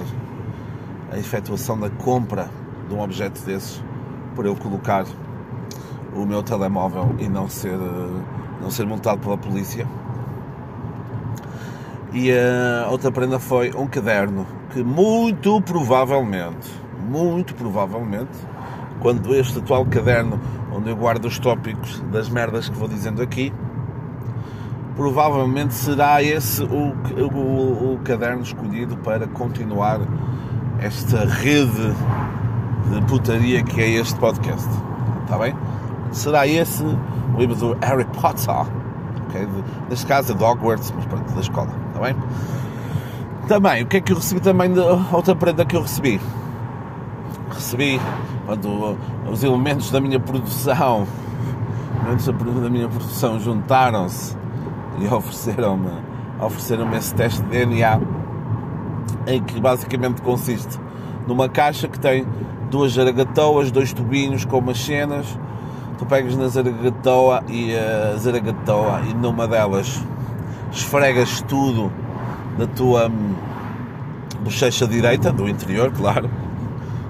a 1.12 1.18
efetuação 1.18 1.80
da 1.80 1.90
compra 1.90 2.50
de 2.88 2.94
um 2.94 3.02
objeto 3.02 3.42
desses 3.44 3.84
por 4.36 4.46
eu 4.46 4.56
colocar 4.56 5.06
o 6.16 6.26
meu 6.26 6.42
telemóvel 6.42 7.16
e 7.20 7.28
não 7.28 7.48
ser, 7.48 7.78
não 8.64 8.72
ser 8.72 8.86
multado 8.86 9.20
pela 9.20 9.38
polícia. 9.38 9.86
E 12.14 12.32
a 12.32 12.90
outra 12.90 13.12
prenda 13.12 13.40
foi 13.40 13.72
um 13.76 13.88
caderno 13.88 14.46
que 14.72 14.84
muito 14.84 15.62
provavelmente, 15.62 16.72
muito 17.10 17.54
provavelmente, 17.56 18.32
quando 19.00 19.36
este 19.36 19.60
atual 19.60 19.86
caderno 19.86 20.40
onde 20.72 20.90
eu 20.90 20.96
guardo 20.96 21.26
os 21.26 21.38
tópicos 21.38 22.00
das 22.12 22.30
merdas 22.30 22.70
que 22.70 22.76
vou 22.76 22.88
dizendo 22.88 23.22
aqui, 23.22 23.52
provavelmente 24.96 25.74
será 25.74 26.22
esse 26.24 26.64
o, 26.64 26.94
o, 27.20 27.94
o 27.94 28.00
caderno 28.04 28.44
escolhido 28.44 28.96
para 28.98 29.28
continuar 29.28 30.00
esta 30.80 31.26
rede 31.26 31.94
de 32.92 33.02
putaria 33.08 33.64
que 33.64 33.82
é 33.82 33.90
este 33.90 34.20
podcast. 34.20 34.70
Está 35.24 35.38
bem? 35.38 35.56
Será 36.14 36.48
esse 36.48 36.84
o 36.84 37.40
livro 37.40 37.56
do 37.56 37.78
Harry 37.82 38.06
Potter, 38.06 38.66
okay? 39.28 39.48
neste 39.90 40.06
caso 40.06 40.32
é 40.32 40.36
de 40.36 40.44
Hogwarts, 40.44 40.94
mas 40.96 41.06
pronto, 41.06 41.34
da 41.34 41.42
escola. 41.42 41.70
Está 41.88 42.00
bem? 42.00 42.16
Também, 43.48 43.84
o 43.84 43.88
que 43.88 43.98
é 43.98 44.02
que 44.02 44.14
eu 44.14 44.18
recebi 44.18 44.40
também 44.40 44.72
de 44.72 44.80
outra 44.80 45.36
prenda 45.36 45.66
que 45.66 45.76
eu 45.76 45.82
recebi? 45.82 46.22
Recebi 47.50 48.00
quando 48.46 48.98
os 49.30 49.44
elementos 49.44 49.92
da 49.92 50.00
minha 50.00 50.20
produção, 50.20 51.08
elementos 52.02 52.26
da 52.62 52.70
minha 52.70 52.88
produção 52.88 53.40
juntaram-se 53.40 54.38
e 55.00 55.08
ofereceram-me 55.08 56.14
ofereceram 56.40 56.94
esse 56.96 57.14
teste 57.16 57.42
de 57.44 57.50
DNA 57.50 58.00
em 59.28 59.42
que 59.42 59.60
basicamente 59.60 60.22
consiste 60.22 60.80
numa 61.28 61.48
caixa 61.48 61.88
que 61.88 62.00
tem 62.00 62.26
duas 62.70 62.94
zaragatoas, 62.94 63.72
dois 63.72 63.94
tubinhos 63.94 64.46
com 64.46 64.58
umas 64.58 64.78
cenas 64.78 65.38
tu 65.98 66.06
pegas 66.06 66.36
na 66.36 66.48
zaragatoa 66.48 67.44
e 67.48 67.76
a 67.76 68.18
zaragatoa 68.18 69.02
e 69.10 69.14
numa 69.14 69.48
delas 69.48 70.04
esfregas 70.72 71.42
tudo 71.42 71.92
da 72.58 72.68
tua 72.68 73.08
hum, 73.08 73.36
bochecha 74.42 74.88
direita, 74.88 75.32
do 75.32 75.48
interior, 75.48 75.92
claro, 75.92 76.30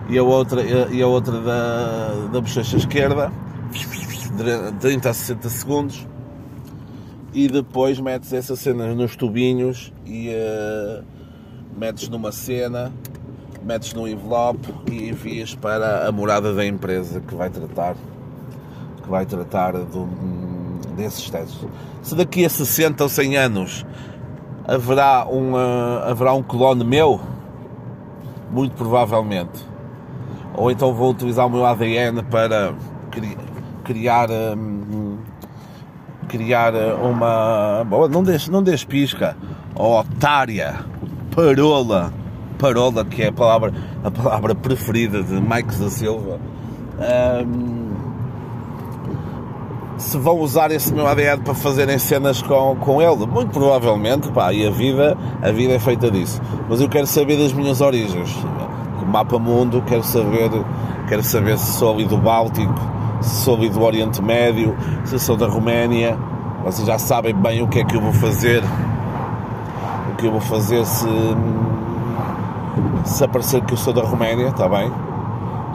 e 0.10 0.18
a 0.18 0.24
outra, 0.24 0.62
e 0.62 1.02
a 1.02 1.08
outra 1.08 1.40
da, 1.40 2.28
da 2.32 2.42
bochecha 2.42 2.78
esquerda, 2.78 3.32
30 4.80 5.10
a 5.10 5.14
60 5.14 5.50
segundos, 5.50 6.08
e 7.34 7.48
depois 7.48 8.00
metes 8.00 8.32
essas 8.32 8.60
cenas 8.60 8.96
nos 8.96 9.16
tubinhos 9.16 9.92
e 10.06 10.30
uh, 10.30 11.04
metes 11.78 12.08
numa 12.08 12.32
cena, 12.32 12.92
metes 13.64 13.94
num 13.94 14.08
envelope 14.08 14.72
e 14.92 15.10
envias 15.10 15.56
para 15.56 16.08
a 16.08 16.12
morada 16.12 16.54
da 16.54 16.66
empresa 16.66 17.20
que 17.22 17.34
vai 17.34 17.50
tratar 17.50 17.96
vai 19.14 19.28
tratar 19.28 19.74
do, 19.74 20.08
desses 20.98 21.30
testes. 21.30 21.68
Se 22.02 22.16
daqui 22.16 22.44
a 22.44 22.50
60 22.50 23.04
ou 23.04 23.08
100 23.08 23.38
anos 23.38 23.86
haverá 24.68 25.28
um, 25.30 25.54
uh, 25.54 26.10
haverá 26.10 26.34
um 26.34 26.42
clone 26.42 26.84
meu, 26.84 27.22
muito 28.52 28.74
provavelmente, 28.74 29.64
ou 30.56 30.72
então 30.72 30.96
vou 30.96 31.12
utilizar 31.12 31.46
o 31.46 31.50
meu 31.52 31.64
ADN 31.64 32.24
para 32.24 32.74
criar 33.84 34.32
um, 34.32 35.18
criar 36.28 36.74
uma 37.00 37.86
não 38.10 38.24
deixe, 38.24 38.50
não 38.50 38.64
deixe 38.64 38.88
pisca 38.88 39.38
ou 39.76 40.00
otária 40.00 40.80
parola 41.36 42.12
parola 42.58 43.06
que 43.06 43.22
é 43.22 43.28
a 43.28 43.32
palavra 43.32 43.72
a 44.04 44.10
palavra 44.10 44.56
preferida 44.56 45.22
de 45.22 45.34
Mike 45.34 45.76
da 45.76 45.90
Silva 45.92 46.40
um, 47.46 47.83
se 50.04 50.18
vão 50.18 50.38
usar 50.40 50.70
esse 50.72 50.94
meu 50.94 51.08
ADN 51.08 51.42
para 51.44 51.54
fazerem 51.54 51.98
cenas 51.98 52.42
com, 52.42 52.76
com 52.76 53.02
ele. 53.02 53.26
Muito 53.26 53.52
provavelmente, 53.52 54.30
pá, 54.32 54.52
e 54.52 54.68
a 54.68 54.70
vida, 54.70 55.18
a 55.42 55.52
vida 55.52 55.74
é 55.74 55.80
feita 55.80 56.12
disso. 56.12 56.42
Mas 56.70 56.82
eu 56.82 56.90
quero 56.90 57.08
saber 57.08 57.38
das 57.38 57.54
minhas 57.54 57.80
origens. 57.80 58.36
O 59.02 59.06
mapa 59.06 59.40
mundo, 59.40 59.82
quero 59.88 60.04
saber, 60.04 60.52
quero 61.08 61.24
saber 61.24 61.58
se 61.58 61.78
sou 61.78 61.94
ali 61.94 62.06
do 62.06 62.18
Báltico, 62.18 62.74
se 63.22 63.44
sou 63.44 63.56
ali 63.56 63.70
do 63.70 63.82
Oriente 63.82 64.22
Médio, 64.22 64.76
se 65.06 65.18
sou 65.18 65.38
da 65.38 65.48
Roménia. 65.48 66.18
Vocês 66.66 66.86
já 66.86 67.00
sabem 67.00 67.34
bem 67.34 67.62
o 67.62 67.68
que 67.68 67.80
é 67.80 67.86
que 67.86 67.96
eu 67.96 68.02
vou 68.02 68.14
fazer. 68.14 68.62
O 70.12 70.16
que 70.18 70.28
eu 70.28 70.32
vou 70.32 70.42
fazer 70.42 70.86
se, 70.86 71.08
se 73.06 73.24
aparecer 73.24 73.62
que 73.62 73.74
eu 73.74 73.78
sou 73.78 73.94
da 73.94 74.04
Roménia, 74.04 74.50
está 74.50 74.68
bem? 74.68 74.92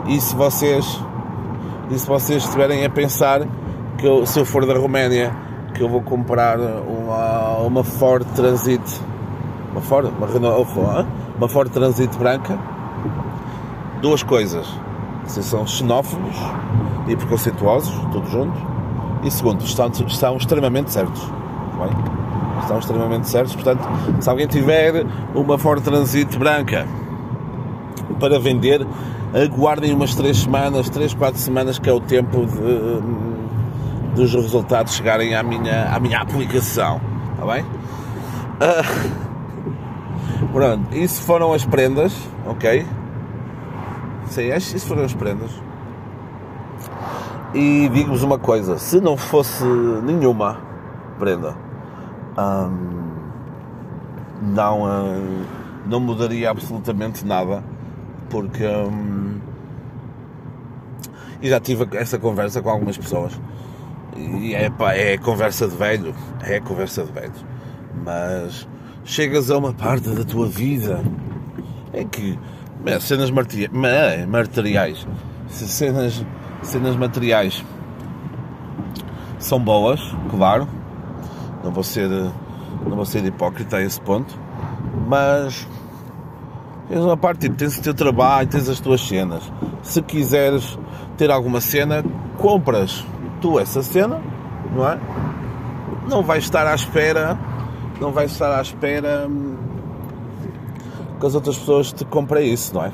E 0.06 0.20
se 0.20 0.36
vocês, 0.36 1.02
e 1.90 1.98
se 1.98 2.06
vocês 2.06 2.44
estiverem 2.44 2.84
a 2.84 2.90
pensar 2.90 3.42
que 3.98 4.06
eu, 4.06 4.24
se 4.24 4.38
eu 4.38 4.44
for 4.44 4.64
da 4.64 4.78
Roménia, 4.78 5.34
que 5.74 5.82
eu 5.82 5.88
vou 5.88 6.00
comprar 6.00 6.58
uma, 6.58 7.58
uma 7.58 7.84
Ford 7.84 8.24
Transit, 8.34 8.80
uma 9.72 9.80
Ford, 9.80 10.10
uma 10.16 10.26
Renault, 10.26 10.70
uma 11.36 11.48
Ford 11.48 11.70
Transit 11.70 12.16
branca, 12.16 12.56
duas 14.00 14.22
coisas. 14.22 14.66
Se 15.26 15.42
são 15.42 15.66
xenófobos 15.66 16.36
e 17.08 17.16
preconceituosos, 17.16 17.92
todos 18.12 18.30
juntos. 18.30 18.58
E 19.24 19.30
segundo, 19.30 19.62
estão, 19.62 19.88
estão 19.88 20.36
extremamente 20.36 20.92
certos. 20.92 21.22
Bem? 21.78 21.90
Estão 22.62 22.78
extremamente 22.78 23.28
certos. 23.28 23.54
Portanto, 23.54 23.82
se 24.20 24.30
alguém 24.30 24.46
tiver 24.46 25.04
uma 25.34 25.58
Ford 25.58 25.82
Transit 25.82 26.38
branca 26.38 26.86
para 28.20 28.38
vender, 28.38 28.86
aguardem 29.34 29.92
umas 29.92 30.14
3 30.14 30.36
semanas, 30.36 30.88
3, 30.88 31.14
4 31.14 31.38
semanas, 31.38 31.78
que 31.78 31.90
é 31.90 31.92
o 31.92 32.00
tempo 32.00 32.46
de 32.46 33.37
dos 34.18 34.34
resultados 34.34 34.94
chegarem 34.94 35.34
à 35.34 35.42
minha, 35.42 35.94
à 35.94 36.00
minha 36.00 36.20
aplicação. 36.20 37.00
Está 37.32 37.46
bem? 37.46 37.64
Uh, 38.60 38.84
pronto, 40.52 40.94
isso 40.94 41.22
foram 41.22 41.52
as 41.52 41.64
prendas, 41.64 42.12
ok? 42.44 42.84
Sim, 44.26 44.52
isso 44.54 44.86
foram 44.86 45.04
as 45.04 45.14
prendas. 45.14 45.50
E 47.54 47.88
digo-vos 47.90 48.24
uma 48.24 48.38
coisa: 48.38 48.76
se 48.76 49.00
não 49.00 49.16
fosse 49.16 49.64
nenhuma 49.64 50.58
prenda, 51.18 51.56
hum, 52.36 53.12
não, 54.42 54.82
hum, 54.82 55.44
não 55.86 56.00
mudaria 56.00 56.50
absolutamente 56.50 57.24
nada, 57.24 57.62
porque. 58.28 58.66
Hum, 58.66 59.38
e 61.40 61.48
já 61.48 61.60
tive 61.60 61.86
essa 61.96 62.18
conversa 62.18 62.60
com 62.60 62.68
algumas 62.68 62.98
pessoas 62.98 63.40
e 64.18 64.54
é, 64.54 64.68
pá, 64.68 64.94
é 64.94 65.16
conversa 65.16 65.68
de 65.68 65.76
velho, 65.76 66.14
é 66.42 66.60
conversa 66.60 67.04
de 67.04 67.12
velho. 67.12 67.32
Mas 68.04 68.68
chegas 69.04 69.50
a 69.50 69.58
uma 69.58 69.72
parte 69.72 70.08
da 70.10 70.24
tua 70.24 70.46
vida 70.46 71.02
em 71.94 72.06
que 72.06 72.38
cenas 73.00 73.30
materiais, 73.30 75.06
cenas, 75.48 76.24
cenas 76.62 76.96
materiais 76.96 77.64
são 79.38 79.60
boas, 79.60 80.00
claro. 80.30 80.68
Não 81.62 81.72
vou 81.72 81.82
ser, 81.82 82.08
não 82.08 82.96
vou 82.96 83.04
ser 83.04 83.24
hipócrita 83.24 83.78
a 83.78 83.82
esse 83.82 84.00
ponto, 84.00 84.38
mas 85.06 85.66
tens 86.88 87.00
uma 87.00 87.16
parte, 87.16 87.40
tipo, 87.40 87.56
tens 87.56 87.78
o 87.78 87.82
teu 87.82 87.94
trabalho, 87.94 88.48
tens 88.48 88.68
as 88.68 88.80
tuas 88.80 89.00
cenas. 89.00 89.42
Se 89.82 90.00
quiseres 90.02 90.78
ter 91.16 91.30
alguma 91.30 91.60
cena, 91.60 92.04
compras 92.36 93.04
tu 93.40 93.58
essa 93.58 93.82
cena, 93.82 94.20
não 94.74 94.88
é? 94.88 94.98
Não 96.08 96.22
vais 96.22 96.44
estar 96.44 96.66
à 96.66 96.74
espera, 96.74 97.38
não 98.00 98.12
vais 98.12 98.32
estar 98.32 98.56
à 98.56 98.62
espera 98.62 99.26
hum, 99.28 99.56
que 101.20 101.26
as 101.26 101.34
outras 101.34 101.56
pessoas 101.58 101.92
te 101.92 102.04
comprem 102.04 102.52
isso, 102.52 102.74
não 102.74 102.84
é? 102.84 102.92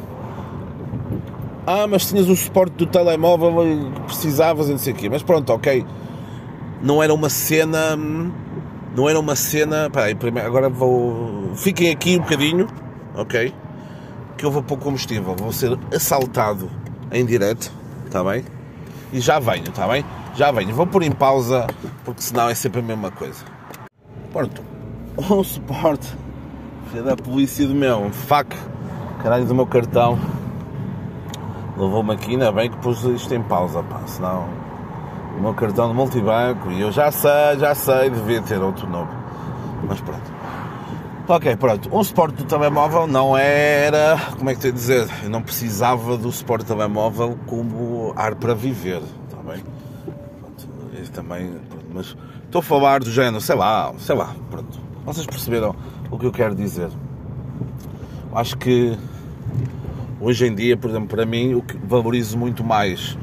Ah, 1.67 1.87
mas 1.87 2.07
tinhas 2.07 2.29
o 2.29 2.37
suporte 2.37 2.75
do 2.77 2.87
telemóvel 2.87 3.67
e 3.67 4.01
precisavas 4.07 4.69
e 4.69 4.73
não 4.73 4.79
sei 4.79 4.93
o 4.93 4.97
quê. 4.97 5.09
Mas 5.09 5.23
pronto, 5.23 5.51
ok. 5.51 5.85
Não 6.83 7.03
era 7.03 7.13
uma 7.15 7.31
cena. 7.31 7.97
Hum, 7.97 8.31
não 8.95 9.09
era 9.09 9.19
uma 9.19 9.35
cena. 9.35 9.89
Peraí, 9.91 10.15
primeiro, 10.15 10.47
agora 10.47 10.69
vou. 10.69 11.53
Fiquem 11.57 11.91
aqui 11.91 12.17
um 12.17 12.21
bocadinho, 12.21 12.69
ok? 13.15 13.55
Que 14.37 14.45
eu 14.45 14.51
vou 14.51 14.63
pôr 14.63 14.77
combustível. 14.77 15.35
Vou 15.39 15.53
ser 15.53 15.79
assaltado 15.95 16.71
em 17.11 17.25
direto, 17.25 17.73
está 18.05 18.23
bem? 18.23 18.45
E 19.13 19.21
já 19.21 19.39
venho, 19.39 19.65
está 19.65 19.89
bem? 19.89 20.05
Já 20.35 20.51
venho, 20.51 20.75
vou 20.75 20.85
pôr 20.87 21.05
em 21.05 21.13
pausa 21.13 21.67
porque 22.05 22.21
senão 22.21 22.49
é 22.49 22.55
sempre 22.55 22.81
a 22.81 22.83
mesma 22.83 23.11
coisa. 23.11 23.45
Pronto, 24.33 24.63
um 25.17 25.45
suporte 25.45 26.13
filha 26.91 27.05
da 27.05 27.17
polícia 27.17 27.67
do 27.69 27.75
meu, 27.75 27.99
um 27.99 28.13
fac, 28.13 28.49
caralho 29.23 29.45
do 29.45 29.55
meu 29.55 29.67
cartão. 29.67 30.19
Levou-me 31.77 32.15
aqui, 32.15 32.33
ainda 32.33 32.51
bem 32.51 32.69
que 32.69 32.77
pus 32.79 33.05
isto 33.05 33.33
em 33.33 33.43
pausa, 33.43 33.83
pá, 33.85 34.01
senão 34.07 34.49
o 35.39 35.41
meu 35.41 35.55
cartão 35.55 35.89
de 35.89 35.95
multibanco 35.95 36.71
e 36.71 36.81
eu 36.81 36.91
já 36.91 37.13
sei, 37.13 37.59
já 37.59 37.75
sei, 37.75 38.11
devia 38.11 38.43
ter 38.43 38.61
outro 38.61 38.89
novo. 38.89 39.11
Mas 39.89 40.01
pronto. 40.01 40.33
Ok, 41.29 41.57
pronto. 41.57 41.89
Um 41.97 42.03
suporte 42.03 42.37
do 42.37 42.45
telemóvel 42.45 43.07
não 43.07 43.37
era, 43.37 44.19
como 44.37 44.51
é 44.51 44.55
que 44.55 44.61
tenho 44.61 44.75
a 44.75 44.77
dizer? 44.77 45.09
Eu 45.23 45.31
não 45.31 45.43
precisava 45.43 46.17
do 46.17 46.31
suporte 46.33 46.65
do 46.65 46.75
telemóvel 46.75 47.39
como 47.47 48.13
ar 48.17 48.35
para 48.35 48.53
viver, 48.53 49.01
está 49.29 49.39
bem? 49.43 49.63
Também, 51.15 51.55
mas 51.95 52.17
estou 52.45 52.59
a 52.59 52.63
falar 52.63 53.01
do 53.01 53.11
género, 53.11 53.41
sei 53.41 53.55
lá, 53.55 53.95
sei 53.99 54.17
lá, 54.17 54.35
pronto. 54.51 54.81
Vocês 55.07 55.27
perceberam 55.27 55.75
o 56.11 56.19
que 56.19 56.27
eu 56.27 56.33
quero 56.33 56.55
dizer? 56.55 56.91
Acho 58.35 58.59
que 58.59 58.99
hoje 60.21 60.47
em 60.47 60.55
dia, 60.55 60.77
por 60.77 60.91
exemplo, 60.91 61.09
para 61.09 61.25
mim, 61.25 61.55
o 61.55 61.63
que 61.63 61.77
valorizo 61.87 62.37
muito 62.37 62.65
mais 62.65 63.17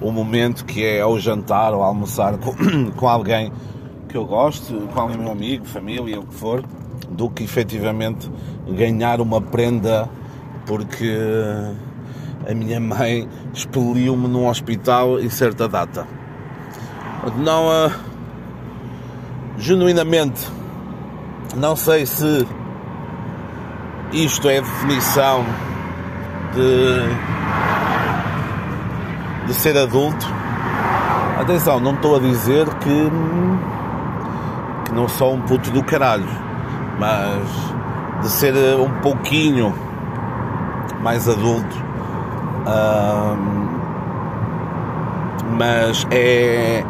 o 0.00 0.10
momento 0.10 0.64
que 0.64 0.84
é 0.84 1.00
ao 1.00 1.18
jantar 1.18 1.72
ou 1.72 1.82
almoçar 1.82 2.38
com, 2.38 2.54
com 2.96 3.08
alguém 3.08 3.52
que 4.08 4.16
eu 4.16 4.24
gosto, 4.24 4.88
com 4.92 5.00
alguém 5.00 5.18
meu 5.18 5.32
amigo, 5.32 5.64
família, 5.66 6.18
o 6.18 6.26
que 6.26 6.34
for, 6.34 6.64
do 7.10 7.28
que 7.28 7.44
efetivamente 7.44 8.30
ganhar 8.68 9.20
uma 9.20 9.40
prenda 9.40 10.08
porque 10.64 11.16
a 12.48 12.54
minha 12.54 12.80
mãe 12.80 13.28
expeliu-me 13.52 14.26
num 14.26 14.48
hospital 14.48 15.20
em 15.20 15.28
certa 15.28 15.68
data 15.68 16.15
não 17.36 17.66
uh, 17.66 17.92
genuinamente 19.58 20.56
não 21.56 21.74
sei 21.74 22.04
se 22.04 22.46
isto 24.12 24.48
é 24.48 24.58
a 24.58 24.60
definição 24.60 25.44
de, 26.54 26.98
de 29.46 29.54
ser 29.54 29.76
adulto. 29.78 30.26
Atenção, 31.40 31.80
não 31.80 31.94
estou 31.94 32.16
a 32.16 32.18
dizer 32.18 32.66
que, 32.76 33.10
que 34.84 34.92
não 34.94 35.08
sou 35.08 35.34
um 35.34 35.40
puto 35.42 35.70
do 35.70 35.82
caralho, 35.82 36.28
mas 36.98 37.48
de 38.22 38.28
ser 38.28 38.54
um 38.78 38.90
pouquinho 39.00 39.74
mais 41.00 41.26
adulto. 41.26 41.76
mas 45.58 46.06
é 46.10 46.84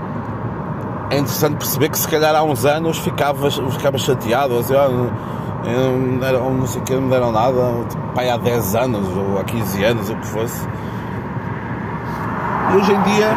é 1.10 1.18
interessante 1.18 1.56
perceber 1.56 1.88
que 1.90 1.98
se 1.98 2.08
calhar 2.08 2.34
há 2.34 2.42
uns 2.42 2.64
anos 2.64 2.98
ficava, 2.98 3.50
ficava 3.50 3.96
chateado, 3.98 4.58
assim, 4.58 4.74
ah, 4.74 4.88
não, 4.88 6.18
deram, 6.18 6.54
não 6.54 6.66
sei 6.66 6.80
o 6.80 6.84
que, 6.84 6.94
não 6.94 7.08
deram 7.08 7.32
nada, 7.32 7.84
tipo, 7.88 8.02
pai, 8.14 8.28
há 8.28 8.36
10 8.36 8.74
anos 8.74 9.16
ou 9.16 9.38
há 9.38 9.44
15 9.44 9.84
anos, 9.84 10.10
o 10.10 10.16
que 10.16 10.26
fosse. 10.26 10.66
E 12.72 12.76
hoje 12.76 12.92
em 12.92 13.02
dia, 13.02 13.30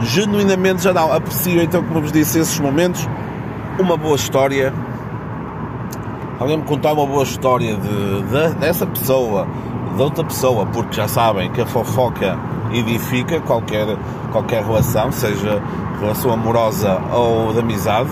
genuinamente 0.00 0.82
já 0.82 0.92
não, 0.92 1.12
aprecio 1.12 1.62
então, 1.62 1.82
como 1.82 2.02
vos 2.02 2.12
disse, 2.12 2.38
esses 2.38 2.58
momentos. 2.60 3.08
Uma 3.78 3.96
boa 3.96 4.16
história, 4.16 4.74
alguém 6.40 6.56
me 6.56 6.64
contar 6.64 6.92
uma 6.92 7.06
boa 7.06 7.22
história 7.22 7.76
de, 7.76 8.22
de, 8.22 8.54
dessa 8.56 8.84
pessoa, 8.84 9.46
de 9.94 10.02
outra 10.02 10.24
pessoa, 10.24 10.66
porque 10.66 10.96
já 10.96 11.06
sabem 11.06 11.50
que 11.52 11.60
a 11.60 11.66
fofoca 11.66 12.36
edifica 12.72 13.40
qualquer, 13.40 13.86
qualquer 14.32 14.64
relação, 14.64 15.10
seja 15.12 15.62
relação 16.00 16.32
amorosa 16.32 17.00
ou 17.12 17.52
de 17.52 17.60
amizade. 17.60 18.10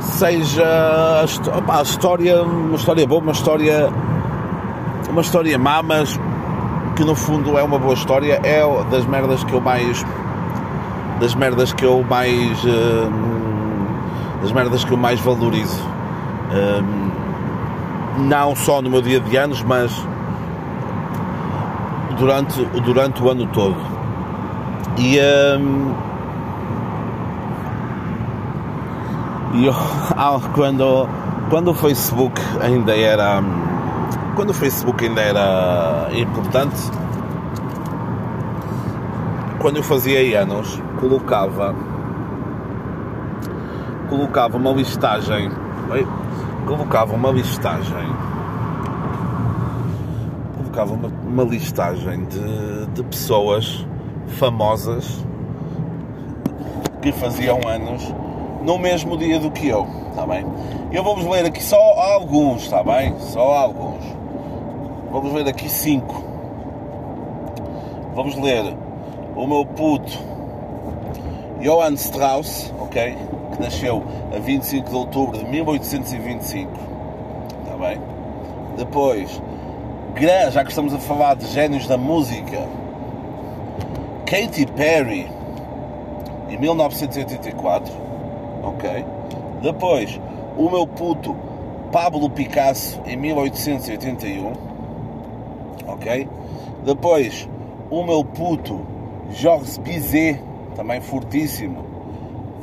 Seja 0.00 1.24
opa, 1.56 1.78
a 1.78 1.82
história, 1.82 2.42
uma 2.42 2.76
história 2.76 3.06
boa, 3.06 3.20
uma 3.20 3.32
história 3.32 3.90
uma 5.10 5.22
história 5.22 5.58
má, 5.58 5.82
mas 5.82 6.18
que 6.94 7.04
no 7.04 7.14
fundo 7.14 7.56
é 7.56 7.62
uma 7.62 7.78
boa 7.78 7.94
história, 7.94 8.40
é 8.42 8.62
das 8.90 9.06
merdas 9.06 9.42
que 9.44 9.52
eu 9.52 9.60
mais 9.60 10.04
das 11.20 11.34
merdas 11.34 11.72
que 11.72 11.84
eu 11.84 12.04
mais 12.08 12.64
uh, 12.64 13.10
das 14.40 14.52
merdas 14.52 14.84
que 14.84 14.92
eu 14.92 14.96
mais 14.96 15.20
valorizo 15.20 15.82
uh, 15.82 16.84
não 18.18 18.54
só 18.54 18.80
no 18.80 18.90
meu 18.90 19.02
dia 19.02 19.18
de 19.20 19.36
anos 19.36 19.62
mas 19.62 19.92
durante, 22.18 22.64
durante 22.80 23.22
o 23.22 23.30
ano 23.30 23.46
todo. 23.48 23.76
E 24.98 25.18
uh, 25.18 26.08
e 29.54 29.66
eu, 29.66 29.74
quando 30.54 31.08
quando 31.48 31.70
o 31.70 31.74
Facebook 31.74 32.40
ainda 32.60 32.94
era 32.96 33.42
quando 34.34 34.50
o 34.50 34.54
Facebook 34.54 35.04
ainda 35.04 35.20
era 35.20 36.08
importante 36.12 36.90
quando 39.58 39.76
eu 39.76 39.82
fazia 39.82 40.40
anos 40.40 40.80
colocava 41.00 41.74
colocava 44.08 44.56
uma 44.56 44.72
listagem 44.72 45.50
colocava 46.66 47.14
uma 47.14 47.30
listagem 47.30 48.27
colocava 50.78 50.94
uma, 50.94 51.08
uma 51.08 51.42
listagem 51.42 52.24
de, 52.26 52.86
de 52.94 53.02
pessoas 53.02 53.84
famosas 54.38 55.24
que 57.02 57.10
faziam 57.10 57.58
anos 57.66 58.14
no 58.62 58.78
mesmo 58.78 59.16
dia 59.16 59.40
do 59.40 59.50
que 59.50 59.66
eu, 59.66 59.88
está 60.10 60.24
bem? 60.24 60.44
Eu 60.92 61.02
vou-vos 61.02 61.26
ler 61.26 61.46
aqui 61.46 61.62
só 61.62 61.76
alguns, 61.76 62.62
está 62.62 62.84
bem? 62.84 63.18
Só 63.18 63.40
alguns. 63.40 64.04
Vamos 65.10 65.32
ler 65.32 65.48
aqui 65.48 65.68
cinco. 65.68 66.22
Vamos 68.14 68.36
ler 68.36 68.76
o 69.34 69.46
meu 69.46 69.64
puto 69.64 70.16
Johann 71.60 71.94
Strauss, 71.94 72.72
ok? 72.78 73.16
Que 73.52 73.62
nasceu 73.62 74.04
a 74.34 74.38
25 74.38 74.88
de 74.88 74.94
outubro 74.94 75.38
de 75.38 75.44
1825. 75.44 76.70
Está 77.64 77.76
bem? 77.76 78.00
Depois, 78.76 79.42
já 80.26 80.64
que 80.64 80.70
estamos 80.70 80.92
a 80.92 80.98
falar 80.98 81.34
de 81.34 81.46
gênios 81.46 81.86
da 81.86 81.96
música, 81.96 82.66
Katy 84.26 84.66
Perry, 84.74 85.30
em 86.50 86.58
1984. 86.58 87.92
Ok? 88.64 89.04
Depois, 89.62 90.20
o 90.56 90.68
meu 90.68 90.88
puto 90.88 91.36
Pablo 91.92 92.28
Picasso, 92.28 93.00
em 93.06 93.16
1881. 93.16 94.52
Ok? 95.86 96.28
Depois, 96.84 97.48
o 97.88 98.02
meu 98.02 98.24
puto 98.24 98.80
Georges 99.30 99.78
Bizet, 99.78 100.42
também 100.74 101.00
fortíssimo, 101.00 101.84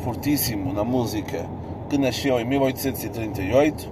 fortíssimo 0.03 0.73
na 0.73 0.83
música, 0.83 1.45
que 1.89 1.97
nasceu 1.97 2.37
em 2.37 2.43
1838. 2.43 3.89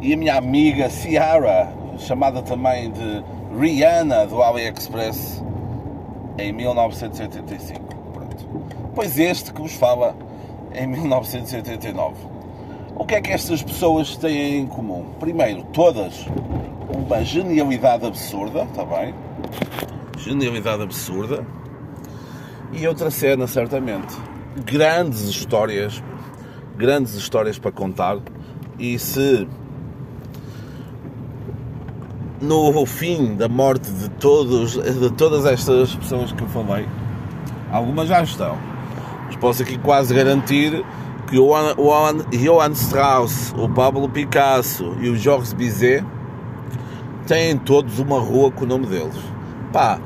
E 0.00 0.12
a 0.12 0.16
minha 0.16 0.34
amiga 0.34 0.90
Ciara, 0.90 1.75
chamada 1.98 2.42
também 2.42 2.90
de 2.90 3.22
Rihanna 3.58 4.26
do 4.26 4.42
AliExpress, 4.42 5.42
em 6.38 6.52
1985. 6.52 7.80
Pronto. 8.12 8.46
Pois 8.94 9.18
este 9.18 9.52
que 9.52 9.60
vos 9.60 9.72
fala 9.72 10.14
em 10.74 10.86
1989. 10.86 12.14
O 12.94 13.04
que 13.04 13.14
é 13.14 13.20
que 13.20 13.32
estas 13.32 13.62
pessoas 13.62 14.16
têm 14.16 14.60
em 14.60 14.66
comum? 14.66 15.06
Primeiro, 15.20 15.62
todas 15.72 16.26
uma 16.88 17.22
genialidade 17.22 18.06
absurda, 18.06 18.62
está 18.62 18.84
bem? 18.84 19.14
genialidade 20.26 20.82
absurda. 20.82 21.46
E 22.72 22.86
outra 22.86 23.10
cena, 23.10 23.46
certamente, 23.46 24.14
grandes 24.64 25.20
histórias, 25.22 26.02
grandes 26.76 27.14
histórias 27.14 27.58
para 27.58 27.70
contar. 27.70 28.18
E 28.78 28.98
se 28.98 29.46
no 32.40 32.84
fim 32.86 33.34
da 33.34 33.48
morte 33.48 33.90
de 33.90 34.08
todos, 34.10 34.72
de 34.72 35.10
todas 35.10 35.46
estas 35.46 35.94
pessoas 35.94 36.32
que 36.32 36.42
eu 36.42 36.48
falei, 36.48 36.86
algumas 37.70 38.08
já 38.08 38.22
estão. 38.22 38.56
Mas 39.26 39.36
posso 39.36 39.62
aqui 39.62 39.78
quase 39.78 40.14
garantir 40.14 40.84
que 41.26 41.38
o 41.38 41.52
Johann 42.32 42.72
Strauss, 42.72 43.52
o 43.58 43.68
Pablo 43.68 44.08
Picasso 44.08 44.94
e 45.00 45.08
o 45.08 45.16
Georges 45.16 45.52
Bizet 45.52 46.04
têm 47.26 47.58
todos 47.58 47.98
uma 47.98 48.20
rua 48.20 48.50
com 48.50 48.64
o 48.64 48.68
nome 48.68 48.86
deles. 48.86 49.18
Pá, 49.72 49.98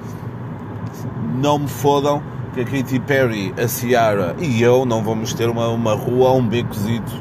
não 1.37 1.59
me 1.59 1.69
fodam 1.69 2.23
que 2.55 2.63
a 2.63 2.65
Katy 2.65 2.99
Perry, 3.01 3.55
a 3.63 3.69
Ciara 3.69 4.35
e 4.39 4.63
eu 4.63 4.85
não 4.85 5.03
vamos 5.03 5.35
ter 5.35 5.49
uma, 5.49 5.69
uma 5.69 5.95
rua, 5.95 6.33
um 6.33 6.47
becozito 6.47 7.13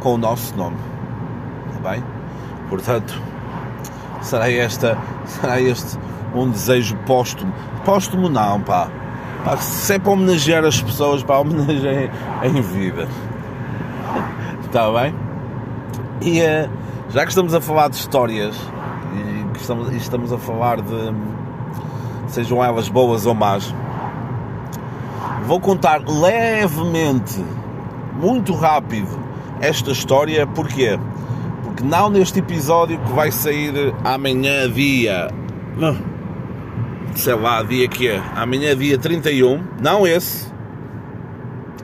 com 0.00 0.14
o 0.14 0.18
nosso 0.18 0.54
nome. 0.56 0.76
Está 1.68 1.90
bem? 1.90 2.04
Portanto, 2.68 3.20
será 4.24 4.50
esta, 4.50 4.98
será 5.26 5.60
este 5.60 5.98
um 6.34 6.50
desejo 6.50 6.96
póstumo? 7.06 7.52
Póstumo 7.84 8.28
não, 8.28 8.60
pá. 8.60 8.88
pá 9.44 9.56
se 9.58 9.94
é 9.94 9.98
para 9.98 10.12
homenagear 10.12 10.64
as 10.64 10.80
pessoas, 10.82 11.22
para 11.22 11.38
homenagear 11.38 12.10
em 12.42 12.60
vida. 12.60 13.06
Está 14.64 14.90
bem? 14.90 15.14
E 16.20 16.40
uh, 16.40 16.68
já 17.10 17.22
que 17.22 17.28
estamos 17.28 17.54
a 17.54 17.60
falar 17.60 17.88
de 17.88 17.96
histórias 17.96 18.56
e 19.14 19.56
estamos, 19.56 19.92
e 19.92 19.96
estamos 19.96 20.32
a 20.32 20.38
falar 20.38 20.80
de 20.80 21.14
sejam 22.28 22.64
elas 22.64 22.88
boas 22.88 23.26
ou 23.26 23.34
más. 23.34 23.72
Vou 25.46 25.60
contar 25.60 26.02
levemente, 26.08 27.44
muito 28.20 28.54
rápido, 28.54 29.18
esta 29.60 29.90
história, 29.90 30.46
porquê? 30.46 30.98
Não 31.84 32.08
neste 32.08 32.38
episódio 32.38 32.98
que 32.98 33.12
vai 33.12 33.30
sair 33.30 33.94
amanhã, 34.02 34.70
dia. 34.70 35.28
sei 37.14 37.34
lá, 37.34 37.62
dia 37.62 37.86
que 37.86 38.08
é? 38.08 38.22
Amanhã, 38.34 38.74
dia 38.74 38.96
31, 38.96 39.62
não 39.82 40.06
esse, 40.06 40.50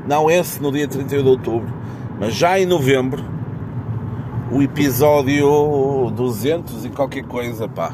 não 0.09 0.31
esse 0.31 0.61
no 0.63 0.73
dia 0.73 0.89
31 0.89 1.23
de 1.23 1.29
outubro, 1.29 1.71
mas 2.19 2.35
já 2.35 2.59
em 2.59 2.65
novembro, 2.65 3.23
o 4.51 4.63
episódio 4.63 6.11
200 6.17 6.87
e 6.87 6.89
qualquer 6.89 7.25
coisa, 7.25 7.69
pá. 7.69 7.93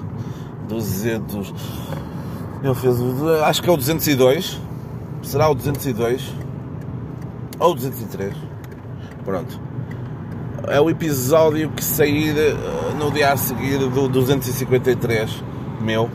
200. 0.69 1.53
Ele 2.63 2.75
fez 2.75 3.01
o. 3.01 3.31
Acho 3.45 3.63
que 3.63 3.69
é 3.69 3.73
o 3.73 3.77
202. 3.77 4.61
Será 5.23 5.49
o 5.49 5.55
202? 5.57 6.33
Ou 7.59 7.73
o 7.73 7.75
203? 7.75 8.33
Pronto. 9.25 9.66
É 10.69 10.81
o 10.81 10.91
episódio 10.91 11.71
que 11.71 11.85
sair 11.85 12.37
eh, 12.37 12.57
no 12.99 13.13
dia 13.13 13.33
a 13.33 13.37
seguir 13.37 13.79
do 13.79 14.09
253 14.09 15.45
meu. 15.81 16.11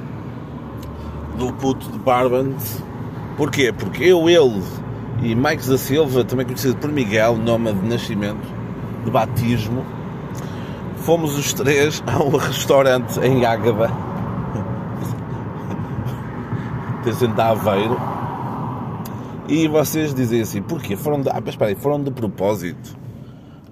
Do 1.38 1.54
puto 1.54 1.90
de 1.90 1.98
Barbans. 1.98 2.84
Porquê? 3.38 3.72
Porque 3.72 4.04
eu, 4.04 4.30
ele 4.30 4.62
e 5.22 5.34
Mike 5.36 5.70
da 5.70 5.78
Silva, 5.78 6.26
também 6.26 6.46
conhecido 6.46 6.76
por 6.76 6.92
Miguel, 6.92 7.38
nome 7.38 7.72
de 7.72 7.88
nascimento, 7.88 8.46
de 9.06 9.12
batismo, 9.12 9.86
fomos 10.98 11.38
os 11.38 11.54
três 11.54 12.04
a 12.06 12.22
um 12.22 12.36
restaurante 12.36 13.22
em 13.22 13.46
Ágaba 13.46 13.88
pertencente 17.04 17.40
a 17.40 17.50
Aveiro. 17.50 17.98
E 19.48 19.68
vocês 19.68 20.14
dizem 20.14 20.42
assim, 20.42 20.62
porquê? 20.62 20.98
Foram 20.98 21.22
de, 21.22 21.30
ah, 21.30 21.42
espera 21.46 21.70
aí, 21.70 21.76
foram 21.76 22.04
de 22.04 22.12
propósito. 22.12 23.01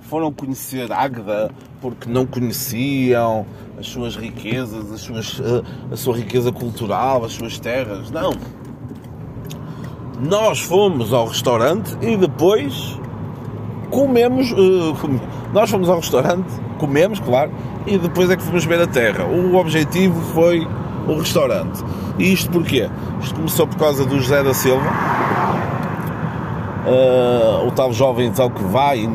Foram 0.09 0.31
conhecer 0.31 0.91
Águeda 0.91 1.51
porque 1.79 2.09
não 2.09 2.25
conheciam 2.25 3.45
as 3.79 3.87
suas 3.87 4.15
riquezas, 4.15 4.91
as 4.91 5.01
suas, 5.01 5.39
eh, 5.39 5.61
a 5.91 5.95
sua 5.95 6.17
riqueza 6.17 6.51
cultural, 6.51 7.23
as 7.23 7.33
suas 7.33 7.59
terras. 7.59 8.09
Não. 8.09 8.33
Nós 10.19 10.61
fomos 10.61 11.13
ao 11.13 11.27
restaurante 11.27 11.95
e 12.01 12.17
depois 12.17 12.99
comemos. 13.91 14.51
Uh, 14.51 14.95
nós 15.53 15.69
fomos 15.69 15.87
ao 15.87 15.97
restaurante, 15.97 16.49
comemos, 16.79 17.19
claro, 17.19 17.51
e 17.85 17.97
depois 17.97 18.31
é 18.31 18.35
que 18.35 18.41
fomos 18.41 18.65
ver 18.65 18.81
a 18.81 18.87
terra. 18.87 19.25
O 19.25 19.55
objetivo 19.57 20.19
foi 20.33 20.67
o 21.07 21.19
restaurante. 21.19 21.83
E 22.17 22.33
isto 22.33 22.49
porquê? 22.51 22.89
Isto 23.21 23.35
começou 23.35 23.67
por 23.67 23.77
causa 23.77 24.05
do 24.05 24.19
José 24.19 24.43
da 24.43 24.55
Silva, 24.55 24.89
uh, 26.87 27.67
o 27.67 27.71
tal 27.71 27.93
jovem 27.93 28.27
então 28.27 28.49
que 28.49 28.63
vai, 28.63 29.07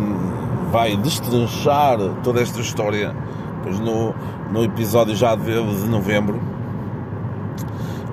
vai 0.75 0.97
destranchar 0.97 1.99
toda 2.25 2.43
esta 2.43 2.61
história 2.61 3.15
pois 3.63 3.79
no, 3.79 4.13
no 4.51 4.65
episódio 4.65 5.15
já 5.15 5.37
de, 5.37 5.53
de 5.53 5.89
novembro, 5.89 6.41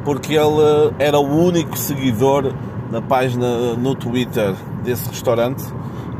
porque 0.05 0.35
ele 0.35 0.93
era 0.99 1.17
o 1.17 1.27
único 1.27 1.75
seguidor 1.75 2.53
na 2.91 3.01
página 3.01 3.73
no 3.73 3.95
Twitter 3.95 4.53
desse 4.83 5.09
restaurante 5.09 5.63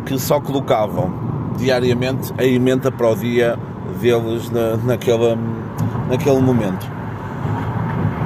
que 0.08 0.18
só 0.18 0.42
colocavam 0.42 1.14
diariamente 1.58 2.34
a 2.40 2.44
emenda 2.44 2.92
para 2.92 3.12
o 3.12 3.16
dia 3.16 3.56
deles 4.00 4.50
na, 4.50 4.78
naquele, 4.78 5.38
naquele 6.10 6.40
momento. 6.40 6.90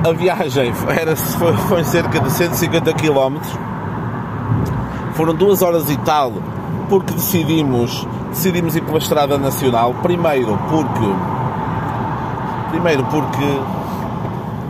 A 0.07 0.13
viagem 0.13 0.71
era, 0.97 1.17
foi, 1.17 1.53
foi 1.53 1.83
cerca 1.83 2.17
de 2.21 2.31
150 2.31 2.93
km, 2.93 3.39
foram 5.15 5.35
duas 5.35 5.61
horas 5.61 5.89
e 5.89 5.97
tal, 5.97 6.31
porque 6.87 7.13
decidimos, 7.13 8.07
decidimos 8.29 8.75
ir 8.75 8.83
pela 8.83 8.97
Estrada 8.97 9.37
Nacional, 9.37 9.93
primeiro 10.01 10.57
porque 10.69 11.35
primeiro 12.71 13.03
porque 13.05 13.59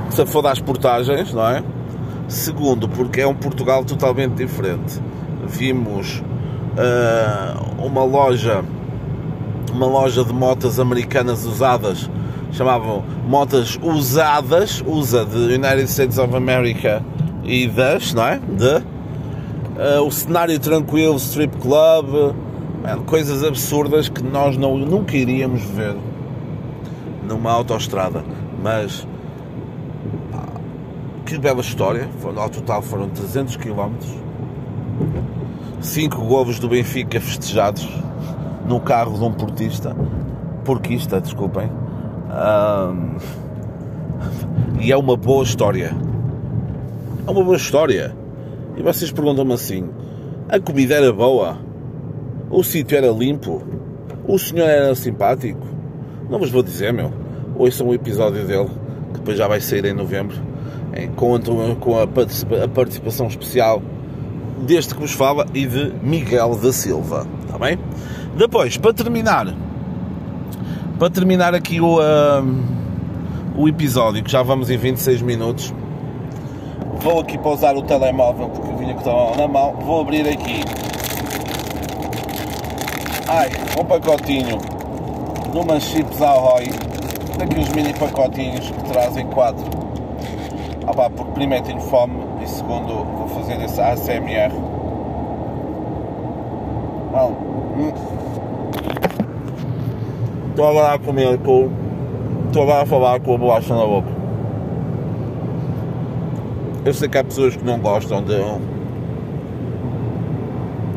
se 0.09 0.25
for 0.25 0.41
das 0.41 0.59
portagens, 0.59 1.33
não 1.33 1.47
é? 1.47 1.63
Segundo, 2.27 2.87
porque 2.87 3.21
é 3.21 3.27
um 3.27 3.35
Portugal 3.35 3.83
totalmente 3.83 4.35
diferente. 4.35 4.99
Vimos 5.47 6.23
uh, 6.77 7.85
uma 7.85 8.03
loja, 8.03 8.63
uma 9.73 9.85
loja 9.85 10.23
de 10.23 10.33
motas 10.33 10.79
americanas 10.79 11.45
usadas, 11.45 12.09
chamavam 12.51 13.03
motas 13.27 13.77
usadas, 13.81 14.83
usa 14.85 15.25
de 15.25 15.37
United 15.37 15.83
States 15.83 16.17
of 16.17 16.35
America 16.35 17.03
e 17.43 17.67
das, 17.67 18.13
não 18.13 18.25
é? 18.25 18.39
De 18.39 18.81
uh, 19.75 20.01
o 20.01 20.11
cenário 20.11 20.59
tranquilo, 20.59 21.17
strip 21.17 21.57
club, 21.57 22.33
man, 22.83 23.03
coisas 23.05 23.43
absurdas 23.43 24.09
que 24.09 24.23
nós 24.23 24.57
não, 24.57 24.77
nunca 24.77 25.15
iríamos 25.15 25.63
ver 25.63 25.95
numa 27.27 27.51
autoestrada. 27.51 28.23
Mas 28.61 29.05
que 31.25 31.37
bela 31.39 31.61
história. 31.61 32.07
Ao 32.37 32.49
total 32.49 32.81
foram 32.81 33.09
300 33.09 33.57
km. 33.57 33.91
5 35.81 36.21
golos 36.21 36.59
do 36.59 36.69
Benfica 36.69 37.19
festejados 37.19 37.87
no 38.67 38.79
carro 38.79 39.17
de 39.17 39.23
um 39.23 39.33
portista. 39.33 39.95
Porquista, 40.63 41.19
desculpem. 41.19 41.69
Um, 42.31 43.15
e 44.79 44.91
é 44.91 44.97
uma 44.97 45.17
boa 45.17 45.43
história. 45.43 45.95
É 47.27 47.31
uma 47.31 47.43
boa 47.43 47.57
história. 47.57 48.15
E 48.77 48.81
vocês 48.81 49.11
perguntam-me 49.11 49.53
assim: 49.53 49.89
a 50.49 50.59
comida 50.59 50.95
era 50.95 51.11
boa? 51.11 51.57
O 52.49 52.63
sítio 52.63 52.97
era 52.97 53.07
limpo? 53.07 53.63
O 54.27 54.37
senhor 54.37 54.67
era 54.67 54.95
simpático? 54.95 55.65
Não 56.29 56.39
vos 56.39 56.49
vou 56.49 56.63
dizer, 56.63 56.93
meu. 56.93 57.11
Ouçam 57.55 57.87
o 57.87 57.93
episódio 57.93 58.45
dele, 58.45 58.69
que 59.13 59.19
depois 59.19 59.37
já 59.37 59.47
vai 59.47 59.61
sair 59.61 59.85
em 59.85 59.93
novembro 59.93 60.35
com, 61.15 61.39
com 61.79 61.99
a, 61.99 62.07
participação 62.67 63.27
especial 63.27 63.81
deste 64.65 64.95
que 64.95 65.01
vos 65.01 65.11
fala 65.11 65.45
e 65.53 65.65
de 65.65 65.93
Miguel 66.01 66.55
da 66.55 66.71
Silva. 66.71 67.27
Está 67.45 67.57
bem? 67.57 67.77
Depois, 68.37 68.77
para 68.77 68.93
terminar, 68.93 69.53
para 70.97 71.09
terminar 71.09 71.53
aqui 71.53 71.81
o, 71.81 71.99
uh, 71.99 72.63
o 73.57 73.67
episódio, 73.67 74.23
que 74.23 74.31
já 74.31 74.41
vamos 74.41 74.69
em 74.69 74.77
26 74.77 75.21
minutos, 75.21 75.73
vou 77.05 77.19
aqui 77.19 77.37
pausar 77.37 77.77
o 77.77 77.83
telemóvel 77.83 78.49
porque 78.49 78.73
vinha 78.73 78.95
com 78.95 79.01
o 79.01 79.03
telemóvel 79.03 79.37
na 79.37 79.47
mão. 79.47 79.73
Vou 79.73 80.01
abrir 80.01 80.27
aqui. 80.27 80.63
Ai, 83.27 83.49
um 83.79 83.85
pacotinho 83.85 84.57
numa 85.53 85.79
chips 85.79 86.19
Ahoy. 86.19 86.65
Daqui 87.37 87.59
os 87.59 87.69
mini 87.69 87.93
pacotinhos 87.93 88.71
que 88.71 88.83
trazem 88.85 89.27
4 89.27 89.85
ah 90.87 90.93
pá, 90.93 91.09
porque 91.09 91.31
primeiro 91.33 91.63
tenho 91.65 91.79
fome 91.79 92.15
e 92.43 92.47
segundo 92.47 93.03
vou 93.03 93.27
fazer 93.27 93.61
esse 93.61 93.81
ASMR. 93.81 94.51
Hum. 97.77 97.91
Estou 100.49 100.67
agora 100.67 100.93
a 100.93 100.99
comer 100.99 101.37
com. 101.39 101.69
Estou 102.47 102.63
agora 102.63 102.83
a 102.83 102.85
falar 102.85 103.19
com 103.19 103.35
a 103.35 103.37
bolacha 103.37 103.75
na 103.75 103.85
boca. 103.85 104.14
Eu 106.85 106.93
sei 106.93 107.09
que 107.09 107.17
há 107.17 107.23
pessoas 107.23 107.55
que 107.55 107.65
não 107.65 107.79
gostam 107.79 108.21
de. 108.23 108.35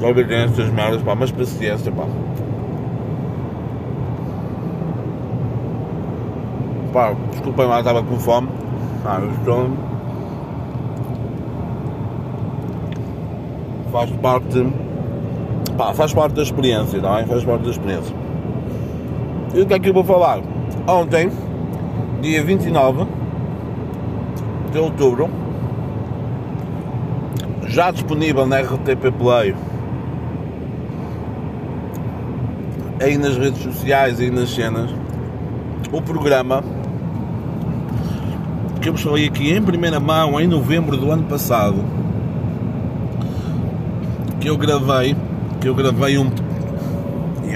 ouvir 0.05 0.31
estas 0.31 0.69
merdas, 0.69 1.03
pá, 1.03 1.15
mas 1.15 1.33
paciência, 1.33 1.91
pá. 1.91 2.05
Pá, 6.93 7.17
desculpem 7.31 7.67
lá, 7.67 7.79
estava 7.79 8.03
com 8.03 8.19
fome. 8.19 8.49
Ah, 9.07 9.23
então 9.41 9.89
faz 13.91 14.11
parte 14.11 14.67
pá, 15.79 15.95
faz 15.95 16.13
parte 16.13 16.35
da 16.35 16.43
experiência, 16.43 17.01
não 17.01 17.17
é? 17.17 17.25
Faz 17.25 17.45
parte 17.45 17.65
da 17.65 17.71
experiência. 17.71 18.15
E 19.55 19.61
o 19.63 19.67
que 19.67 19.73
é 19.73 19.79
que 19.79 19.89
eu 19.89 19.95
vou 19.95 20.05
falar? 20.05 20.41
Ontem, 20.87 21.31
dia 22.21 22.45
29 22.45 23.07
de 24.71 24.79
outubro, 24.79 25.31
já 27.69 27.91
disponível 27.91 28.47
na 28.47 28.61
RTP 28.61 29.13
Play, 29.17 29.55
aí 33.01 33.17
nas 33.17 33.37
redes 33.37 33.63
sociais 33.63 34.21
e 34.21 34.31
nas 34.31 34.51
cenas, 34.51 34.91
o 35.93 36.03
programa 36.03 36.65
que 38.81 38.89
eu 38.89 38.93
vos 38.93 39.03
falei 39.03 39.27
aqui 39.27 39.53
em 39.53 39.63
primeira 39.63 40.01
mão 40.01 40.41
em 40.41 40.47
novembro 40.47 40.97
do 40.97 41.11
ano 41.11 41.25
passado 41.25 41.85
que 44.41 44.49
eu 44.49 44.57
gravei 44.57 45.17
que 45.61 45.69
eu 45.69 45.75
gravei 45.75 46.17
um 46.17 46.31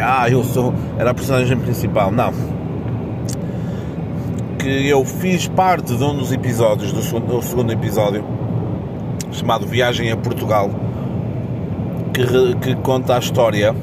ah, 0.01 0.29
eu 0.29 0.43
sou 0.43 0.73
era 0.99 1.11
a 1.11 1.15
personagem 1.15 1.57
principal 1.59 2.11
não. 2.11 2.33
Que 4.59 4.89
eu 4.89 5.05
fiz 5.05 5.49
parte 5.49 5.95
de 5.97 6.03
um 6.05 6.17
dos 6.17 6.33
episódios 6.33 6.93
do 6.93 7.03
segundo, 7.03 7.27
do 7.27 7.43
segundo 7.43 7.73
episódio 7.73 8.25
chamado 9.33 9.67
Viagem 9.67 10.11
a 10.11 10.17
Portugal 10.17 10.71
que, 12.13 12.55
que 12.57 12.75
conta 12.77 13.17
a 13.17 13.19
história 13.19 13.73
uh, 13.73 13.77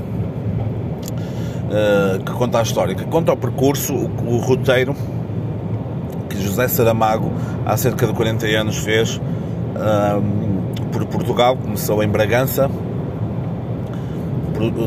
que 2.23 2.31
conta 2.31 2.59
a 2.59 2.62
história 2.62 2.95
que 2.95 3.05
conta 3.05 3.33
o 3.33 3.38
percurso 3.38 3.93
o, 3.93 4.35
o 4.35 4.38
roteiro 4.38 4.95
José 6.59 6.67
Saramago, 6.67 7.31
há 7.65 7.77
cerca 7.77 8.07
de 8.07 8.13
40 8.13 8.45
anos, 8.47 8.77
fez 8.77 9.21
por 10.91 11.05
Portugal. 11.05 11.55
Começou 11.55 12.03
em 12.03 12.07
Bragança, 12.07 12.69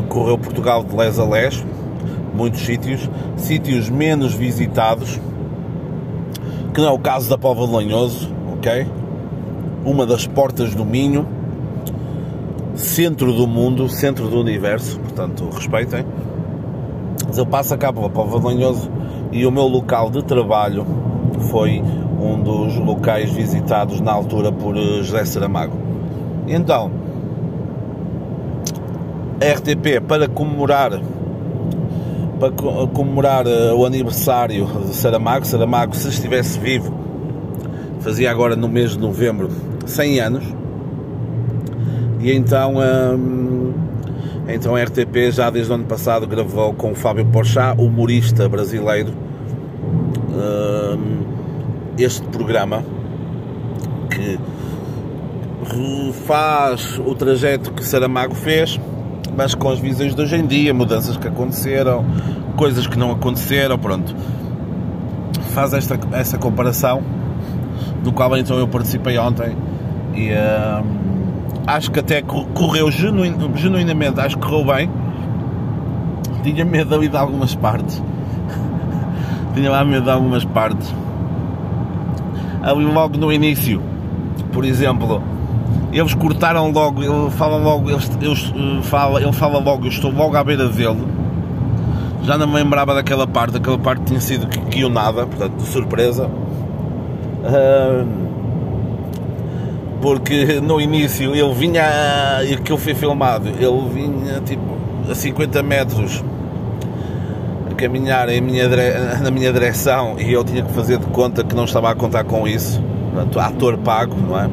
correu 0.09 0.37
Portugal 0.37 0.83
de 0.83 0.95
les 0.95 1.17
a 1.19 1.25
les, 1.25 1.65
muitos 2.33 2.61
sítios, 2.61 3.09
sítios 3.37 3.89
menos 3.89 4.33
visitados, 4.33 5.19
que 6.73 6.81
não 6.81 6.89
é 6.89 6.91
o 6.91 6.99
caso 6.99 7.29
da 7.29 7.37
Pova 7.37 7.65
de 7.65 7.73
Lanhoso, 7.73 8.29
ok? 8.53 8.85
Uma 9.85 10.05
das 10.05 10.25
portas 10.25 10.73
do 10.73 10.85
Minho, 10.85 11.27
centro 12.75 13.33
do 13.33 13.45
mundo, 13.45 13.89
centro 13.89 14.27
do 14.29 14.39
universo, 14.39 14.99
portanto, 14.99 15.49
respeitem. 15.53 16.05
Mas 17.27 17.37
eu 17.37 17.45
passo 17.45 17.73
a 17.73 17.77
cabo 17.77 18.07
de 18.07 18.45
Lanhoso 18.45 18.89
e 19.31 19.45
o 19.45 19.51
meu 19.51 19.63
local 19.63 20.09
de 20.09 20.23
trabalho 20.23 20.85
foi 21.49 21.83
um 22.19 22.41
dos 22.41 22.77
locais 22.77 23.31
visitados 23.31 23.99
na 23.99 24.11
altura 24.11 24.51
por 24.51 24.77
eh, 24.77 25.03
José 25.03 25.25
Saramago. 25.25 25.77
Então, 26.47 26.91
a 29.41 29.53
RTP, 29.53 30.01
para 30.07 30.27
comemorar 30.27 30.91
para 32.39 32.51
comemorar 32.93 33.45
eh, 33.47 33.73
o 33.73 33.85
aniversário 33.85 34.65
de 34.85 34.95
Saramago, 34.95 35.45
Saramago, 35.45 35.95
se 35.95 36.07
estivesse 36.07 36.59
vivo, 36.59 36.93
fazia 37.99 38.31
agora 38.31 38.55
no 38.55 38.67
mês 38.67 38.91
de 38.91 38.99
novembro 38.99 39.49
100 39.85 40.19
anos, 40.19 40.43
e 42.23 42.31
então, 42.31 42.75
hum, 42.77 43.73
então 44.47 44.77
a 44.77 44.81
RTP 44.81 45.29
já 45.29 45.49
desde 45.49 45.69
o 45.73 45.75
ano 45.75 45.83
passado 45.83 46.25
gravou 46.25 46.73
com 46.73 46.93
o 46.93 46.95
Fábio 46.95 47.25
Porchat, 47.25 47.77
humorista 47.77 48.47
brasileiro, 48.47 49.13
hum, 50.29 51.23
este 51.97 52.25
programa 52.27 52.81
que 54.09 54.39
faz 56.25 56.97
o 57.05 57.13
trajeto 57.13 57.73
que 57.73 57.83
Saramago 57.83 58.33
fez, 58.33 58.79
mas 59.35 59.53
com 59.53 59.69
as 59.69 59.79
visões 59.79 60.15
de 60.15 60.21
hoje 60.21 60.37
em 60.37 60.45
dia, 60.45 60.73
mudanças 60.73 61.17
que 61.17 61.27
aconteceram, 61.27 62.05
coisas 62.55 62.87
que 62.87 62.97
não 62.97 63.11
aconteceram, 63.11 63.77
pronto. 63.77 64.15
Faz 65.49 65.73
esta, 65.73 65.99
essa 66.13 66.37
comparação, 66.37 67.03
do 68.01 68.13
qual 68.13 68.37
então 68.37 68.57
eu 68.57 68.67
participei 68.67 69.17
ontem 69.17 69.53
e, 70.15 70.31
uh, 70.31 70.83
acho 71.65 71.91
que 71.91 71.99
até 71.99 72.21
correu 72.21 72.91
genuin, 72.91 73.35
genuinamente, 73.55 74.19
acho 74.19 74.37
que 74.37 74.47
correu 74.47 74.65
bem. 74.65 74.89
Tinha 76.43 76.65
medo 76.65 76.93
ali 76.93 77.07
de 77.07 77.17
algumas 77.17 77.55
partes. 77.55 78.01
Tinha 79.53 79.71
lá 79.71 79.83
medo 79.83 80.03
de 80.03 80.11
algumas 80.11 80.43
partes. 80.45 80.93
Ali 82.61 82.85
logo 82.85 83.17
no 83.17 83.31
início, 83.31 83.81
por 84.51 84.63
exemplo, 84.63 85.21
eles 85.91 86.13
cortaram 86.13 86.71
logo, 86.71 87.03
ele 87.03 87.29
fala 87.31 87.57
logo, 87.57 87.89
eles, 87.89 88.09
eles, 88.21 88.53
eh, 88.55 88.81
fala, 88.83 89.21
ele 89.21 89.33
fala 89.33 89.59
logo, 89.59 89.85
eu 89.85 89.89
estou 89.89 90.11
logo 90.11 90.35
à 90.37 90.43
beira 90.43 90.67
dele. 90.69 91.05
Já 92.23 92.37
não 92.37 92.47
me 92.47 92.55
lembrava 92.55 92.93
daquela 92.93 93.27
parte, 93.27 93.57
aquela 93.57 93.77
parte 93.77 94.03
tinha 94.05 94.19
sido 94.19 94.47
guionada, 94.69 95.25
portanto, 95.27 95.57
de 95.57 95.63
surpresa. 95.63 96.29
Uh, 97.43 98.22
porque 100.03 100.59
no 100.59 100.81
início 100.81 101.33
ele 101.33 101.53
vinha, 101.53 101.81
que 102.61 102.73
eu 102.73 102.77
fui 102.77 102.93
filmado, 102.93 103.47
ele 103.47 103.89
vinha 103.89 104.41
tipo 104.41 104.61
a 105.09 105.15
50 105.15 105.63
metros 105.63 106.21
a 107.71 107.73
caminhar 107.73 108.27
minha, 108.27 108.67
na 109.23 109.31
minha 109.31 109.53
direção 109.53 110.19
e 110.19 110.33
eu 110.33 110.43
tinha 110.43 110.61
que 110.61 110.73
fazer 110.73 110.97
de 110.97 111.05
conta 111.05 111.41
que 111.41 111.55
não 111.55 111.63
estava 111.63 111.89
a 111.89 111.95
contar 111.95 112.25
com 112.25 112.45
isso. 112.45 112.83
Portanto, 113.13 113.39
ator 113.39 113.77
pago, 113.77 114.13
não 114.17 114.37
é? 114.37 114.49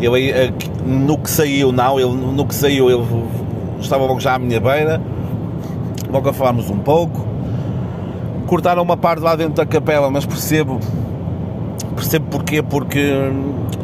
Ele, 0.00 0.30
eh, 0.30 0.52
no 0.84 1.16
que 1.16 1.30
saiu, 1.30 1.70
não, 1.70 2.00
ele, 2.00 2.12
no 2.12 2.44
que 2.44 2.54
saiu, 2.56 2.90
ele 2.90 3.06
estava 3.78 4.04
logo 4.04 4.18
já 4.18 4.34
à 4.34 4.38
minha 4.40 4.58
beira, 4.58 5.00
logo 6.10 6.28
a 6.28 6.32
falarmos 6.32 6.68
um 6.70 6.78
pouco. 6.78 7.24
Cortaram 8.48 8.82
uma 8.82 8.96
parte 8.96 9.22
lá 9.22 9.36
dentro 9.36 9.54
da 9.54 9.66
capela, 9.66 10.10
mas 10.10 10.26
percebo, 10.26 10.80
percebo 12.00 12.26
porquê, 12.30 12.62
porque 12.62 13.30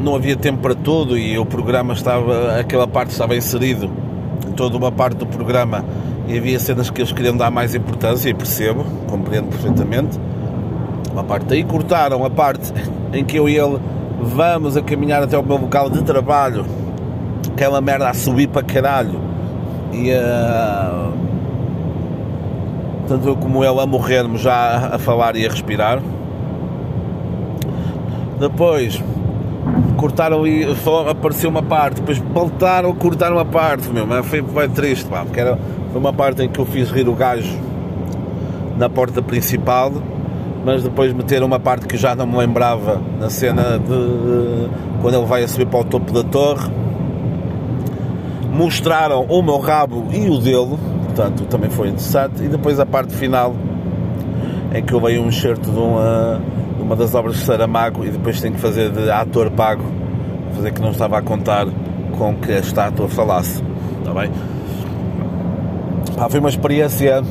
não 0.01 0.15
havia 0.15 0.35
tempo 0.35 0.61
para 0.63 0.75
tudo 0.75 1.19
e 1.19 1.39
o 1.39 1.45
programa 1.45 1.93
estava, 1.93 2.59
aquela 2.59 2.89
parte 2.89 3.11
estava 3.11 3.37
inserido 3.37 3.91
toda 4.57 4.75
uma 4.75 4.91
parte 4.91 5.19
do 5.19 5.27
programa 5.27 5.85
e 6.27 6.39
havia 6.39 6.59
cenas 6.59 6.89
que 6.89 7.03
eles 7.03 7.13
queriam 7.13 7.37
dar 7.37 7.51
mais 7.51 7.75
importância 7.75 8.31
e 8.31 8.35
percebo, 8.35 8.87
compreendo 9.07 9.49
perfeitamente. 9.49 10.19
Uma 11.13 11.23
parte 11.23 11.53
aí 11.53 11.63
cortaram 11.63 12.25
a 12.25 12.31
parte 12.31 12.73
em 13.13 13.23
que 13.23 13.37
eu 13.37 13.51
e 13.51 13.59
ele 13.59 13.79
vamos 14.19 14.79
a 14.79 14.83
caminhar 14.83 15.23
até 15.23 15.37
o 15.37 15.43
meu 15.43 15.59
local 15.59 15.91
de 15.91 16.03
trabalho, 16.03 16.65
aquela 17.53 17.83
merda 17.83 18.09
a 18.09 18.15
subir 18.15 18.49
para 18.49 18.63
caralho. 18.63 19.21
E 19.93 20.11
uh, 20.11 21.13
tanto 23.07 23.29
eu 23.29 23.37
como 23.37 23.63
ele 23.63 23.79
a 23.79 23.87
morrermos 23.87 24.41
já 24.41 24.91
a 24.95 24.99
falar 24.99 25.37
e 25.37 25.47
a 25.47 25.51
respirar. 25.51 26.01
Depois 28.39 29.03
cortaram 29.97 30.41
ali, 30.41 30.67
apareceu 31.11 31.49
uma 31.49 31.63
parte, 31.63 32.01
depois 32.01 32.19
voltaram 32.19 32.91
a 32.91 32.95
cortar 32.95 33.33
uma 33.33 33.45
parte, 33.45 33.89
meu, 33.89 34.07
mas 34.07 34.27
foi, 34.27 34.43
foi 34.43 34.69
triste, 34.69 35.09
pá, 35.09 35.25
porque 35.25 35.41
era, 35.41 35.59
foi 35.91 36.01
uma 36.01 36.13
parte 36.13 36.43
em 36.43 36.49
que 36.49 36.59
eu 36.59 36.67
fiz 36.67 36.91
rir 36.91 37.09
o 37.09 37.15
gajo 37.15 37.59
na 38.77 38.89
porta 38.89 39.23
principal 39.23 39.91
mas 40.67 40.83
depois 40.83 41.13
meteram 41.13 41.47
uma 41.47 41.61
parte 41.61 41.87
que 41.87 41.97
já 41.97 42.17
não 42.17 42.27
me 42.27 42.37
lembrava 42.37 43.01
na 43.21 43.31
cena 43.31 43.79
de 43.79 44.69
quando 45.01 45.15
ele 45.15 45.25
vai 45.25 45.45
a 45.45 45.49
subir 45.49 45.67
para 45.67 45.79
o 45.79 45.85
topo 45.85 46.13
da 46.13 46.25
torre. 46.25 46.69
Mostraram 48.53 49.27
o 49.29 49.43
meu 49.43 49.59
rabo 49.59 50.09
e 50.11 50.29
o 50.29 50.39
dele, 50.39 50.77
portanto 51.05 51.45
também 51.45 51.71
foi 51.71 51.87
interessante. 51.87 52.43
E 52.43 52.49
depois 52.49 52.81
a 52.81 52.85
parte 52.85 53.15
final 53.15 53.55
em 54.75 54.83
que 54.83 54.93
eu 54.93 55.01
veio 55.01 55.23
um 55.23 55.29
enxerto 55.29 55.71
de 55.71 55.71
de 55.71 56.66
uma 56.87 56.95
das 56.95 57.15
obras 57.17 57.35
de 57.35 57.43
Saramago 57.43 58.05
e 58.05 58.11
depois 58.11 58.41
tenho 58.41 58.55
que 58.55 58.61
fazer 58.61 58.91
de 58.91 59.11
ator 59.11 59.51
pago, 59.51 59.83
fazer 60.55 60.73
que 60.73 60.81
não 60.81 60.93
estava 60.93 61.19
a 61.19 61.23
contar 61.23 61.67
com 62.17 62.35
que 62.37 62.53
a 62.53 62.61
estátua 62.61 63.09
falasse. 63.09 63.61
Está 63.99 64.15
bem? 64.15 64.31
Ah, 66.17 66.29
foi 66.29 66.39
uma 66.39 66.49
experiência, 66.49 67.25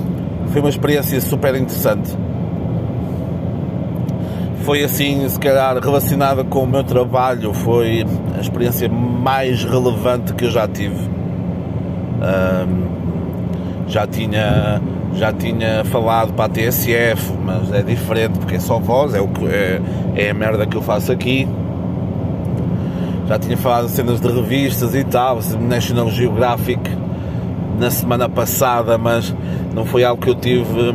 foi 0.51 0.59
uma 0.59 0.69
experiência 0.69 1.19
super 1.21 1.55
interessante 1.55 2.15
foi 4.65 4.83
assim, 4.83 5.29
se 5.29 5.39
calhar 5.39 5.77
relacionada 5.77 6.43
com 6.43 6.63
o 6.63 6.67
meu 6.67 6.83
trabalho, 6.83 7.53
foi 7.53 8.03
a 8.35 8.41
experiência 8.41 8.89
mais 8.89 9.63
relevante 9.63 10.33
que 10.33 10.45
eu 10.45 10.49
já 10.49 10.67
tive. 10.67 11.07
Um, 12.17 12.85
já 13.87 14.07
tinha 14.07 14.81
já 15.15 15.31
tinha 15.31 15.83
falado 15.85 16.33
para 16.33 16.45
a 16.45 16.49
TSF, 16.49 17.33
mas 17.43 17.71
é 17.73 17.81
diferente 17.81 18.37
porque 18.39 18.55
é 18.55 18.59
só 18.59 18.79
voz, 18.79 19.13
é, 19.13 19.21
o 19.21 19.27
que, 19.27 19.45
é, 19.45 19.81
é 20.15 20.29
a 20.29 20.33
merda 20.33 20.65
que 20.65 20.75
eu 20.75 20.81
faço 20.81 21.11
aqui. 21.11 21.47
Já 23.27 23.39
tinha 23.39 23.57
falado 23.57 23.87
cenas 23.87 24.19
de 24.19 24.27
revistas 24.27 24.93
e 24.93 25.03
tal, 25.03 25.39
National 25.59 26.09
Geographic 26.09 26.79
na 27.79 27.89
semana 27.89 28.29
passada, 28.29 28.97
mas 28.97 29.33
não 29.73 29.85
foi 29.85 30.03
algo 30.03 30.21
que 30.21 30.29
eu 30.29 30.35
tive 30.35 30.93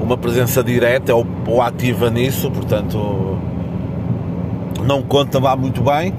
uma 0.00 0.16
presença 0.16 0.62
direta 0.62 1.14
ou, 1.14 1.26
ou 1.46 1.62
ativa 1.62 2.10
nisso, 2.10 2.50
portanto 2.50 3.38
não 4.84 5.02
conta 5.02 5.38
lá 5.38 5.56
muito 5.56 5.82
bem. 5.82 6.12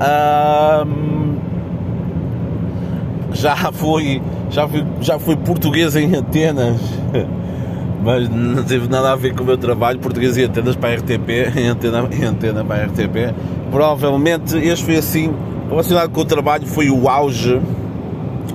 Um, 0.00 1.19
já 3.32 3.56
fui 3.72 4.20
já 4.50 4.66
fui, 4.66 4.84
já 5.00 5.18
fui 5.18 5.36
português 5.36 5.94
em 5.94 6.16
Atenas, 6.16 6.80
mas 8.02 8.28
não 8.28 8.64
teve 8.64 8.88
nada 8.88 9.12
a 9.12 9.16
ver 9.16 9.34
com 9.34 9.44
o 9.44 9.46
meu 9.46 9.56
trabalho. 9.56 9.98
Português 10.00 10.36
em 10.36 10.44
Atenas 10.44 10.74
para 10.74 10.90
a 10.90 10.96
RTP, 10.96 11.56
em 11.56 11.68
Antena, 11.68 12.08
em 12.10 12.24
Antena 12.24 12.64
para 12.64 12.82
a 12.82 12.86
RTP. 12.86 13.34
Provavelmente 13.70 14.56
este 14.56 14.84
foi 14.84 14.96
assim, 14.96 15.32
relacionado 15.68 16.10
com 16.10 16.20
o 16.20 16.24
trabalho, 16.24 16.66
foi 16.66 16.90
o 16.90 17.08
auge, 17.08 17.60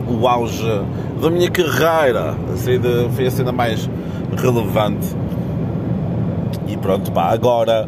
o 0.08 0.28
auge 0.28 0.82
da 1.22 1.30
minha 1.30 1.50
carreira. 1.50 2.36
Assim, 2.54 2.78
de, 2.78 3.10
foi 3.16 3.28
a 3.28 3.32
cena 3.32 3.54
mais 3.54 3.90
relevante. 4.36 5.08
E 6.68 6.76
pronto, 6.76 7.10
pá, 7.14 7.30
agora 7.32 7.88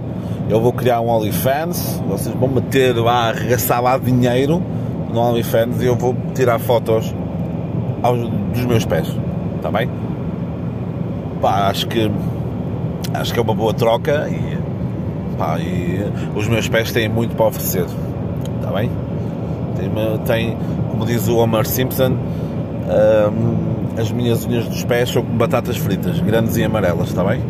eu 0.49 0.61
vou 0.61 0.71
criar 0.71 1.01
um 1.01 1.09
OnlyFans, 1.09 2.01
vocês 2.07 2.33
vão 2.33 2.47
meter 2.47 2.95
lá, 2.95 3.29
arregaçar 3.29 3.81
lá 3.81 3.97
dinheiro 3.97 4.63
no 5.17 5.23
OnlyFans 5.23 5.81
e 5.81 5.87
eu 5.87 5.95
vou 5.95 6.15
tirar 6.35 6.59
fotos 6.59 7.13
aos, 8.03 8.29
dos 8.53 8.65
meus 8.65 8.85
pés, 8.85 9.11
está 9.55 9.71
bem? 9.71 9.89
Pá, 11.41 11.69
acho 11.69 11.87
que 11.87 12.11
acho 13.13 13.33
que 13.33 13.39
é 13.39 13.41
uma 13.41 13.55
boa 13.55 13.73
troca 13.73 14.29
e, 14.29 14.57
pá, 15.35 15.57
e 15.59 16.05
os 16.35 16.47
meus 16.47 16.69
pés 16.69 16.91
têm 16.91 17.09
muito 17.09 17.35
para 17.35 17.47
oferecer, 17.47 17.85
está 18.59 18.71
bem? 18.71 18.91
Tem, 19.75 19.89
tem, 20.25 20.57
como 20.91 21.03
diz 21.05 21.27
o 21.27 21.37
Homer 21.37 21.65
Simpson, 21.65 22.15
as 23.99 24.11
minhas 24.11 24.45
unhas 24.45 24.67
dos 24.67 24.83
pés 24.83 25.09
são 25.09 25.23
como 25.23 25.35
batatas 25.35 25.77
fritas, 25.77 26.19
grandes 26.19 26.57
e 26.57 26.63
amarelas, 26.63 27.09
está 27.09 27.23
bem? 27.23 27.41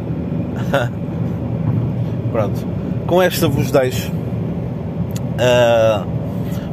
Pronto. 2.32 2.66
Com 3.06 3.22
esta 3.22 3.48
vos 3.50 3.72
deixo. 3.72 4.12
Uh, 5.38 6.17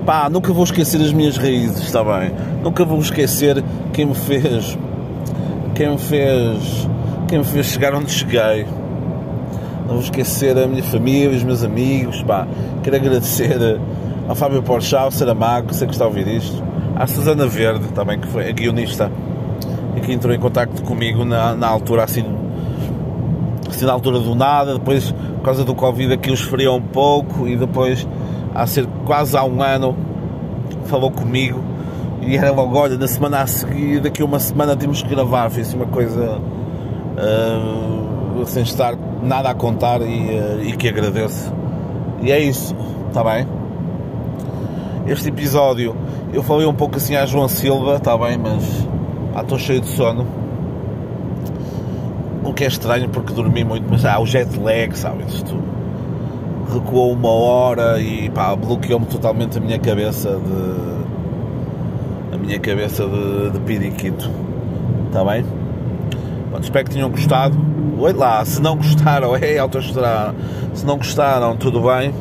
pá, 0.05 0.29
nunca 0.29 0.53
vou 0.53 0.65
esquecer 0.65 1.01
as 1.01 1.13
minhas 1.13 1.37
raízes, 1.37 1.83
está 1.83 2.05
bem? 2.05 2.33
Nunca 2.63 2.85
vou 2.85 2.99
esquecer 3.01 3.63
quem 3.93 4.07
me 4.07 4.15
fez. 4.15 4.79
Quem 5.75 5.91
me 5.91 5.99
fez. 5.99 6.89
Quem 7.29 7.39
me 7.39 7.45
fez 7.45 7.67
chegar 7.67 7.95
onde 7.95 8.11
cheguei. 8.11 8.67
Não 9.87 9.95
vou 9.95 10.01
esquecer 10.01 10.57
a 10.59 10.67
minha 10.67 10.83
família, 10.83 11.37
os 11.37 11.43
meus 11.43 11.65
amigos, 11.65 12.23
pá. 12.23 12.47
Quero 12.83 12.97
agradecer 12.97 13.81
ao 14.29 14.35
Fábio 14.35 14.63
Porchal, 14.63 15.11
Saramago, 15.11 15.75
sei 15.75 15.87
que 15.87 15.95
está 15.95 16.05
a 16.05 16.09
ouvir 16.09 16.27
isto. 16.29 16.63
À 16.97 17.07
Susana 17.07 17.47
Verde, 17.47 17.89
também, 17.89 18.21
que 18.21 18.29
foi 18.29 18.49
a 18.49 18.53
guionista 18.53 19.11
e 19.97 20.01
que 20.01 20.13
entrou 20.13 20.35
em 20.35 20.39
contacto 20.39 20.83
comigo 20.83 21.25
na, 21.25 21.55
na 21.55 21.67
altura 21.67 22.05
assim, 22.05 22.25
assim 23.69 23.85
na 23.85 23.93
altura 23.93 24.19
do 24.21 24.35
nada, 24.35 24.75
depois 24.75 25.13
por 25.13 25.43
causa 25.43 25.65
do 25.65 25.75
Covid 25.75 26.13
aquilo 26.13 26.35
esfriou 26.35 26.77
um 26.77 26.83
pouco 26.83 27.47
e 27.47 27.57
depois 27.57 28.07
há 28.55 28.65
quase 29.05 29.37
há 29.37 29.45
um 29.45 29.63
ano 29.63 29.97
falou 30.85 31.11
comigo 31.11 31.61
e 32.23 32.37
era 32.37 32.51
logo, 32.53 32.77
olha, 32.79 32.97
na 32.97 33.07
semana 33.07 33.41
a 33.43 33.47
seguir, 33.47 34.01
daqui 34.01 34.23
a 34.23 34.25
uma 34.25 34.39
semana 34.39 34.75
temos 34.77 35.03
que 35.03 35.09
gravar, 35.09 35.51
foi 35.51 35.63
assim 35.63 35.77
uma 35.77 35.87
coisa 35.87 36.39
uh, 37.19 38.47
sem 38.47 38.63
estar 38.63 38.97
nada 39.23 39.51
a 39.51 39.55
contar 39.55 40.01
e, 40.01 40.05
uh, 40.05 40.63
e 40.63 40.77
que 40.77 40.89
agradeço. 40.89 41.53
E 42.23 42.33
é 42.33 42.39
isso, 42.41 42.75
está 43.09 43.23
bem? 43.23 43.47
Este 45.07 45.29
episódio 45.29 45.95
eu 46.33 46.43
falei 46.43 46.67
um 46.67 46.75
pouco 46.75 46.97
assim 46.97 47.15
à 47.15 47.27
João 47.27 47.47
Silva, 47.47 47.97
está 47.97 48.17
bem, 48.17 48.39
mas 48.39 48.85
Pá, 49.35 49.41
estou 49.41 49.59
cheio 49.59 49.81
de 49.81 49.89
sono. 49.89 50.25
O 52.45 52.55
que 52.55 52.63
é 52.63 52.69
estranho 52.69 53.09
porque 53.09 53.33
dormi 53.33 53.65
muito, 53.65 53.85
mas 53.91 54.05
há 54.05 54.15
ah, 54.15 54.21
o 54.21 54.27
jet 54.27 54.57
lag, 54.61 54.97
sabe? 54.97 55.25
Isto 55.27 55.61
recuou 56.73 57.13
uma 57.13 57.31
hora 57.31 58.01
e 58.01 58.29
pá, 58.31 58.55
bloqueou-me 58.55 59.07
totalmente 59.07 59.59
a 59.59 59.61
minha 59.61 59.79
cabeça 59.79 60.31
de. 60.31 60.75
a 62.35 62.39
minha 62.39 62.59
cabeça 62.59 63.07
de, 63.07 63.51
de 63.51 63.61
piriquito. 63.61 64.31
Está 65.07 65.25
bem? 65.25 65.45
Pronto, 66.51 66.65
espero 66.65 66.85
que 66.85 66.91
tenham 66.93 67.11
gostado. 67.11 67.57
Oi 67.99 68.13
lá, 68.13 68.45
se 68.45 68.61
não 68.61 68.77
gostaram, 68.77 69.37
é 69.41 69.59
autoestrada. 69.59 70.35
Se 70.75 70.85
não 70.85 70.97
gostaram, 70.97 71.57
tudo 71.57 71.81
bem. 71.81 72.13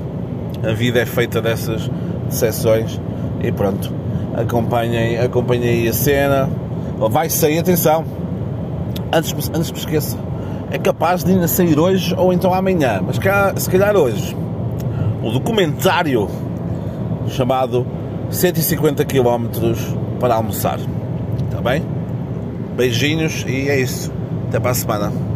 A 0.63 0.73
vida 0.73 0.99
é 0.99 1.05
feita 1.05 1.41
dessas 1.41 1.89
de 2.27 2.35
sessões 2.35 2.99
e 3.41 3.51
pronto. 3.51 3.91
Acompanhem, 4.35 5.19
acompanhem 5.19 5.87
a 5.87 5.93
cena. 5.93 6.49
Vai 7.09 7.29
sair, 7.29 7.59
atenção, 7.59 8.05
antes, 9.11 9.33
antes 9.49 9.71
que 9.71 9.73
me 9.73 9.79
esqueça, 9.79 10.17
é 10.73 10.79
capaz 10.79 11.23
de 11.23 11.31
ainda 11.31 11.47
sair 11.47 11.79
hoje 11.79 12.15
ou 12.17 12.33
então 12.33 12.51
amanhã, 12.51 12.99
mas 13.05 13.19
cá, 13.19 13.53
se 13.55 13.69
calhar 13.69 13.95
hoje, 13.95 14.35
o 15.21 15.29
documentário 15.29 16.27
chamado 17.27 17.85
150 18.31 19.05
km 19.05 19.45
para 20.19 20.33
almoçar. 20.33 20.79
Está 21.45 21.61
bem? 21.61 21.85
Beijinhos 22.75 23.45
e 23.47 23.69
é 23.69 23.79
isso. 23.79 24.11
Até 24.47 24.59
para 24.59 24.71
a 24.71 24.73
semana. 24.73 25.32